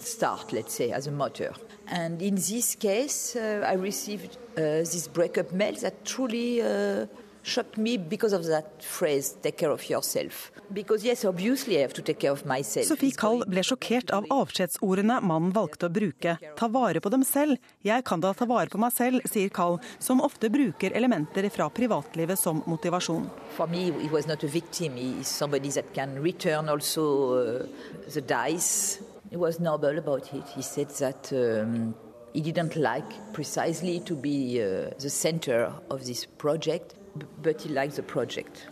start, 0.00 0.50
let's 0.54 0.72
say, 0.72 0.92
as 0.92 1.06
a 1.06 1.12
motor. 1.12 1.52
And 1.88 2.22
in 2.22 2.36
this 2.36 2.74
case, 2.74 3.36
uh, 3.36 3.66
I 3.68 3.74
received 3.74 4.38
uh, 4.56 4.80
this 4.80 5.08
breakup 5.08 5.52
mail 5.52 5.74
that 5.82 6.06
truly 6.06 6.62
uh, 6.62 7.04
shocked 7.42 7.76
me 7.76 7.96
because 7.96 8.32
of 8.32 8.44
that 8.46 8.82
phrase, 8.82 9.36
take 9.42 9.58
care 9.58 9.70
of 9.70 9.88
yourself. 9.88 10.50
Because 10.72 11.04
yes, 11.04 11.24
obviously 11.24 11.78
I 11.78 11.82
have 11.82 11.92
to 11.94 12.02
take 12.02 12.20
care 12.20 12.32
of 12.32 12.44
myself. 12.46 12.86
Sofie 12.86 13.12
Kall 13.16 13.44
ble 13.46 13.64
sjokkert 13.66 14.12
av 14.14 14.26
avskjedsordene 14.32 15.18
mannen 15.20 15.52
valgte 15.52 15.88
å 15.88 15.92
bruke. 15.92 16.36
Ta 16.56 16.68
vare 16.72 17.02
på 17.02 17.12
dem 17.12 17.24
selv. 17.26 17.58
Jeg 17.84 18.06
kan 18.08 18.22
da 18.22 18.32
ta 18.32 18.46
vare 18.48 18.72
på 18.72 18.80
meg 18.80 18.94
selv, 18.96 19.26
sier 19.28 19.52
Kall, 19.52 19.80
som 19.98 20.22
ofte 20.24 20.50
bruker 20.52 20.94
elementer 20.96 21.48
fra 21.52 21.68
privatlivet 21.70 22.40
som 22.40 22.62
motivasjon. 22.66 23.28
For 23.56 23.66
me, 23.66 23.90
he 24.00 24.08
was 24.08 24.26
not 24.26 24.44
a 24.44 24.48
victim. 24.48 24.96
He 24.96 25.20
is 25.20 25.28
somebody 25.28 25.70
that 25.70 25.92
can 25.94 26.22
return 26.22 26.68
also 26.68 27.04
uh, 27.36 27.66
the 28.14 28.22
dice. 28.22 29.00
He 29.30 29.36
was 29.36 29.60
noble 29.60 29.98
about 29.98 30.32
it. 30.32 30.44
He 30.54 30.62
said 30.62 30.90
that 31.00 31.32
um, 31.32 31.94
he 32.32 32.40
didn't 32.40 32.76
like 32.76 33.32
precisely 33.32 34.00
to 34.00 34.14
be 34.14 34.60
uh, 34.62 34.90
the 34.98 35.10
center 35.10 35.72
of 35.90 36.04
this 36.06 36.24
project, 36.24 36.94
but 37.42 37.62
he 37.62 37.68
liked 37.68 37.96
the 37.96 38.02
project. 38.02 38.66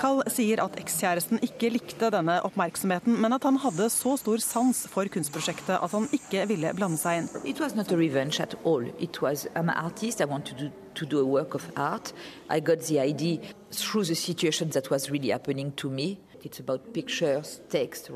Kall 0.00 0.22
sier 0.30 0.60
at 0.62 0.76
ekskjæresten 0.78 1.40
ikke 1.42 1.72
likte 1.74 2.10
denne 2.14 2.36
oppmerksomheten, 2.46 3.16
men 3.20 3.34
at 3.34 3.42
han 3.42 3.58
hadde 3.58 3.88
så 3.90 4.14
stor 4.20 4.42
sans 4.42 4.84
for 4.90 5.10
kunstprosjektet 5.10 5.80
at 5.80 5.90
han 5.90 6.06
ikke 6.14 6.44
ville 6.50 6.70
blande 6.78 6.98
seg 7.00 7.22
inn. 7.22 7.28
It 7.44 7.60
was 7.60 7.74
not 7.74 7.90
a 7.92 7.98
revenge 7.98 8.40
at 8.42 8.54
all. 8.64 8.86
It 8.98 9.20
was, 9.22 9.48
I'm 9.54 9.68
an 9.68 9.76
artist, 9.76 10.20
I 10.20 10.30
want 10.30 10.46
to 10.46 10.54
do, 10.54 10.70
to 10.94 11.06
do 11.06 11.20
a 11.20 11.26
work 11.26 11.54
of 11.54 11.66
art. 11.76 12.12
I 12.48 12.60
got 12.60 12.86
the 12.86 13.00
idea 13.00 13.40
through 13.72 14.04
the 14.04 14.14
situation 14.14 14.70
that 14.70 14.90
was 14.90 15.10
really 15.10 15.30
happening 15.30 15.72
to 15.76 15.90
me. 15.90 16.18
It's 16.44 16.60
pictures, 16.92 17.60
text. 17.70 18.10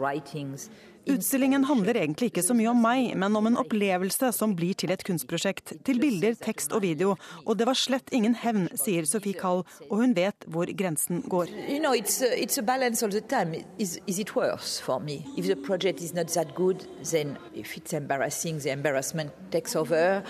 Utstillingen 1.08 1.64
handler 1.64 1.96
egentlig 1.96 2.26
ikke 2.28 2.42
så 2.44 2.52
mye 2.52 2.68
om 2.68 2.82
meg, 2.84 3.14
men 3.16 3.36
om 3.38 3.46
en 3.48 3.56
opplevelse 3.56 4.28
som 4.36 4.52
blir 4.56 4.76
til 4.76 4.92
et 4.92 5.00
kunstprosjekt. 5.08 5.72
Til 5.86 6.00
bilder, 6.02 6.34
tekst 6.36 6.74
og 6.76 6.82
video. 6.84 7.14
Og 7.46 7.56
det 7.56 7.64
var 7.64 7.78
slett 7.80 8.12
ingen 8.12 8.34
hevn, 8.36 8.66
sier 8.76 9.08
Sofie 9.08 9.32
Kall, 9.38 9.62
og 9.88 9.94
hun 10.02 10.12
vet 10.16 10.44
hvor 10.52 10.68
grensen 10.76 11.22
går. 11.24 11.48
You 11.64 11.78
know, 11.80 11.94
it's 11.96 12.20
a, 12.20 12.28
it's 12.36 12.60
a 12.60 12.62
balance 12.62 13.02
all 13.02 13.12
the 13.12 13.24
time. 13.24 13.56
Is, 13.78 13.98
is 14.06 14.18
it 14.18 14.34
worse 14.36 14.82
for 14.84 15.00
me? 15.00 15.24
If 15.38 15.46
the 15.46 15.56
project 15.56 16.02
is 16.02 16.12
not 16.12 16.28
that 16.36 16.54
good, 16.54 16.84
then 17.10 17.38
if 17.54 17.78
it's 17.78 17.94
embarrassing, 17.94 18.60
the 18.60 18.72
embarrassment 18.72 19.32
takes 19.50 19.74
over. 19.76 20.22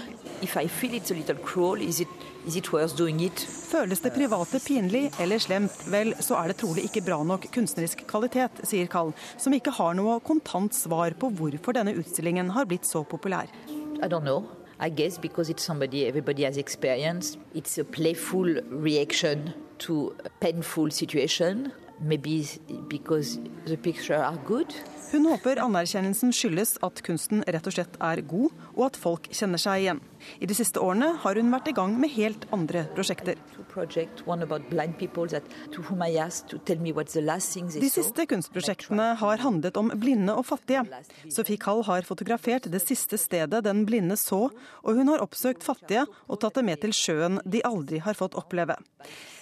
If 0.42 0.56
I 0.56 0.68
feel 0.68 0.94
it's 0.94 1.10
a 1.10 1.14
little 1.14 1.42
cruel, 1.42 1.82
is 1.82 2.00
it, 2.00 2.08
is 2.46 2.56
it 2.56 2.72
worth 2.72 2.96
doing 2.96 3.20
it? 3.24 3.40
Føles 3.68 4.00
det 4.00 4.12
private 4.14 4.60
pinlig 4.64 5.08
eller 5.20 5.40
slemt, 5.42 5.82
vel, 5.92 6.14
så 6.24 6.38
er 6.40 6.52
det 6.52 6.58
trolig 6.62 6.86
ikke 6.88 7.02
bra 7.06 7.18
nok 7.26 7.48
kunstnerisk 7.54 8.04
kvalitet, 8.08 8.62
sier 8.68 8.88
Kall, 8.90 9.12
som 9.36 9.54
ikke 9.56 9.74
har 9.76 9.96
noe 9.98 10.18
kontant 10.24 10.76
svar 10.76 11.16
på 11.18 11.30
hvorfor 11.38 11.76
denne 11.76 11.96
utstillingen 11.98 12.54
har 12.56 12.68
blitt 12.70 12.88
så 12.88 13.04
populær. 13.04 13.50
I 13.98 14.08
don't 14.08 14.24
know. 14.24 14.46
I 14.80 14.88
guess 14.90 15.18
because 15.18 15.50
it's 15.50 15.64
somebody 15.64 16.06
everybody 16.06 16.44
has 16.44 16.56
experienced. 16.56 17.38
It's 17.54 17.78
a 17.78 17.84
playful 17.84 18.60
reaction 18.70 19.52
to 19.78 20.14
a 20.24 20.30
painful 20.40 20.90
situation. 20.90 21.72
Maybe 22.00 22.46
because 22.88 23.40
Hun 25.08 25.24
håper 25.24 25.56
anerkjennelsen 25.62 26.34
skyldes 26.36 26.74
at 26.84 27.00
kunsten 27.06 27.40
rett 27.48 27.64
og 27.68 27.72
slett 27.72 27.94
er 28.04 28.20
god, 28.28 28.52
og 28.74 28.82
at 28.90 28.98
folk 29.00 29.28
kjenner 29.32 29.60
seg 29.60 29.84
igjen. 29.84 30.02
I 30.42 30.48
de 30.50 30.56
siste 30.56 30.82
årene 30.82 31.14
har 31.22 31.38
hun 31.40 31.52
vært 31.54 31.70
i 31.70 31.74
gang 31.76 31.94
med 32.00 32.12
helt 32.12 32.44
andre 32.52 32.82
prosjekter. 32.92 33.38
De 37.78 37.90
siste 37.94 38.26
kunstprosjektene 38.34 39.08
har 39.22 39.44
handlet 39.46 39.80
om 39.80 39.92
blinde 39.96 40.36
og 40.36 40.44
fattige. 40.50 40.84
Sophie 41.32 41.60
Kall 41.62 41.84
har 41.88 42.04
fotografert 42.08 42.68
det 42.68 42.82
siste 42.84 43.16
stedet 43.20 43.64
den 43.64 43.86
blinde 43.88 44.18
så, 44.20 44.48
og 44.84 45.00
hun 45.00 45.08
har 45.14 45.24
oppsøkt 45.24 45.64
fattige 45.64 46.04
og 46.26 46.42
tatt 46.42 46.60
det 46.60 46.68
med 46.68 46.84
til 46.84 46.92
sjøen 46.96 47.40
de 47.48 47.64
aldri 47.64 48.02
har 48.04 48.18
fått 48.18 48.36
oppleve. 48.36 48.76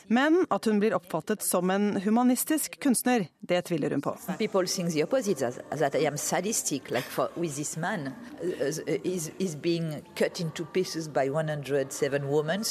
Men 0.07 0.45
at 0.55 0.65
hun 0.71 0.79
blir 0.79 0.95
oppfattet 0.95 1.43
som 1.43 1.71
en 1.75 1.97
humanistisk 2.05 2.79
kunstner, 2.83 3.27
det 3.41 3.65
tviler 3.67 3.91
hun 3.97 4.05
på. 4.05 4.16
People 4.39 4.67
think 4.67 4.91
the 4.91 5.03
opposite, 5.03 5.39
that 5.71 5.95
I 5.95 6.07
am 6.07 6.17
sadistic, 6.17 6.91
like 6.91 7.05
for, 7.05 7.31
with 7.37 7.57
this 7.57 7.77
man 7.77 8.15
uh, 8.43 8.65
is, 9.05 9.31
is 9.39 9.55
being 9.55 10.03
cut 10.15 10.41
into 10.41 10.65
pieces 10.65 11.09
by 11.09 11.29
107 11.29 12.29
women. 12.29 12.65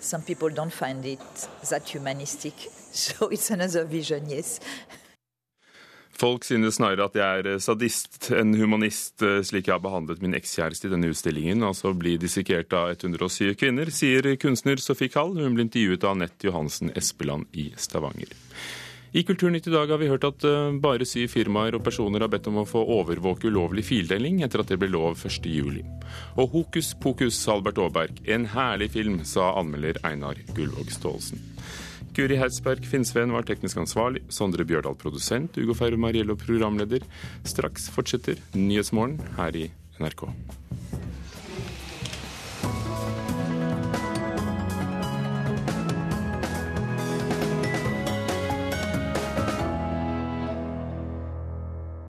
Some 0.00 0.22
people 0.22 0.50
don't 0.50 0.72
find 0.72 1.04
it 1.04 1.48
that 1.70 1.88
humanistic, 1.88 2.54
so 2.92 3.28
it's 3.28 3.50
another 3.50 3.84
vision, 3.84 4.28
yes. 4.28 4.60
Folk 6.14 6.44
synes 6.46 6.76
snarere 6.76 7.08
at 7.08 7.16
jeg 7.18 7.42
er 7.42 7.58
sadist 7.58 8.28
enn 8.30 8.54
humanist, 8.54 9.18
slik 9.18 9.66
jeg 9.66 9.74
har 9.74 9.82
behandlet 9.82 10.22
min 10.22 10.36
ekskjæreste 10.38 10.86
i 10.86 10.92
denne 10.92 11.10
utstillingen, 11.10 11.64
altså 11.66 11.90
bli 11.90 12.14
dissekert 12.22 12.72
av 12.78 12.92
107 12.94 13.56
kvinner, 13.58 13.90
sier 13.90 14.36
kunstner 14.38 14.78
Sofie 14.78 15.10
Kall. 15.10 15.34
Hun 15.34 15.58
ble 15.58 15.66
intervjuet 15.66 16.06
av 16.06 16.14
Anette 16.14 16.46
Johansen 16.46 16.94
Espeland 16.94 17.50
i 17.58 17.72
Stavanger. 17.74 18.30
I 19.14 19.22
Kulturnytt 19.22 19.66
i 19.66 19.70
dag 19.70 19.90
har 19.92 19.98
vi 20.02 20.08
hørt 20.10 20.24
at 20.26 20.42
bare 20.82 21.06
syv 21.06 21.28
firmaer 21.30 21.76
og 21.78 21.84
personer 21.86 22.24
har 22.24 22.30
bedt 22.32 22.48
om 22.50 22.56
å 22.58 22.64
få 22.66 22.80
overvåke 22.96 23.46
ulovlig 23.46 23.84
fildeling 23.86 24.40
etter 24.42 24.64
at 24.64 24.72
det 24.72 24.80
ble 24.82 24.88
lov 24.90 25.20
1.7. 25.22 25.84
Og 26.42 26.56
hokus 26.56 26.88
pokus, 26.98 27.38
Albert 27.46 27.78
Aaberg, 27.78 28.18
en 28.26 28.48
herlig 28.50 28.90
film, 28.96 29.20
sa 29.22 29.52
anmelder 29.60 30.02
Einar 30.02 30.42
Gullvåg 30.56 30.90
Staalesen. 30.90 31.46
Guri 32.14 32.40
Hersberg 32.42 32.82
Finnsveen 32.90 33.30
var 33.34 33.46
teknisk 33.46 33.78
ansvarlig, 33.84 34.24
Sondre 34.34 34.66
Bjørdal 34.66 34.98
produsent, 34.98 35.62
Ugo 35.62 35.78
Ferro 35.78 35.98
Mariello 35.98 36.34
programleder. 36.34 37.06
Straks 37.46 37.86
fortsetter 37.94 38.42
Nyhetsmorgen 38.58 39.20
her 39.38 39.62
i 39.62 39.68
NRK. 40.02 40.26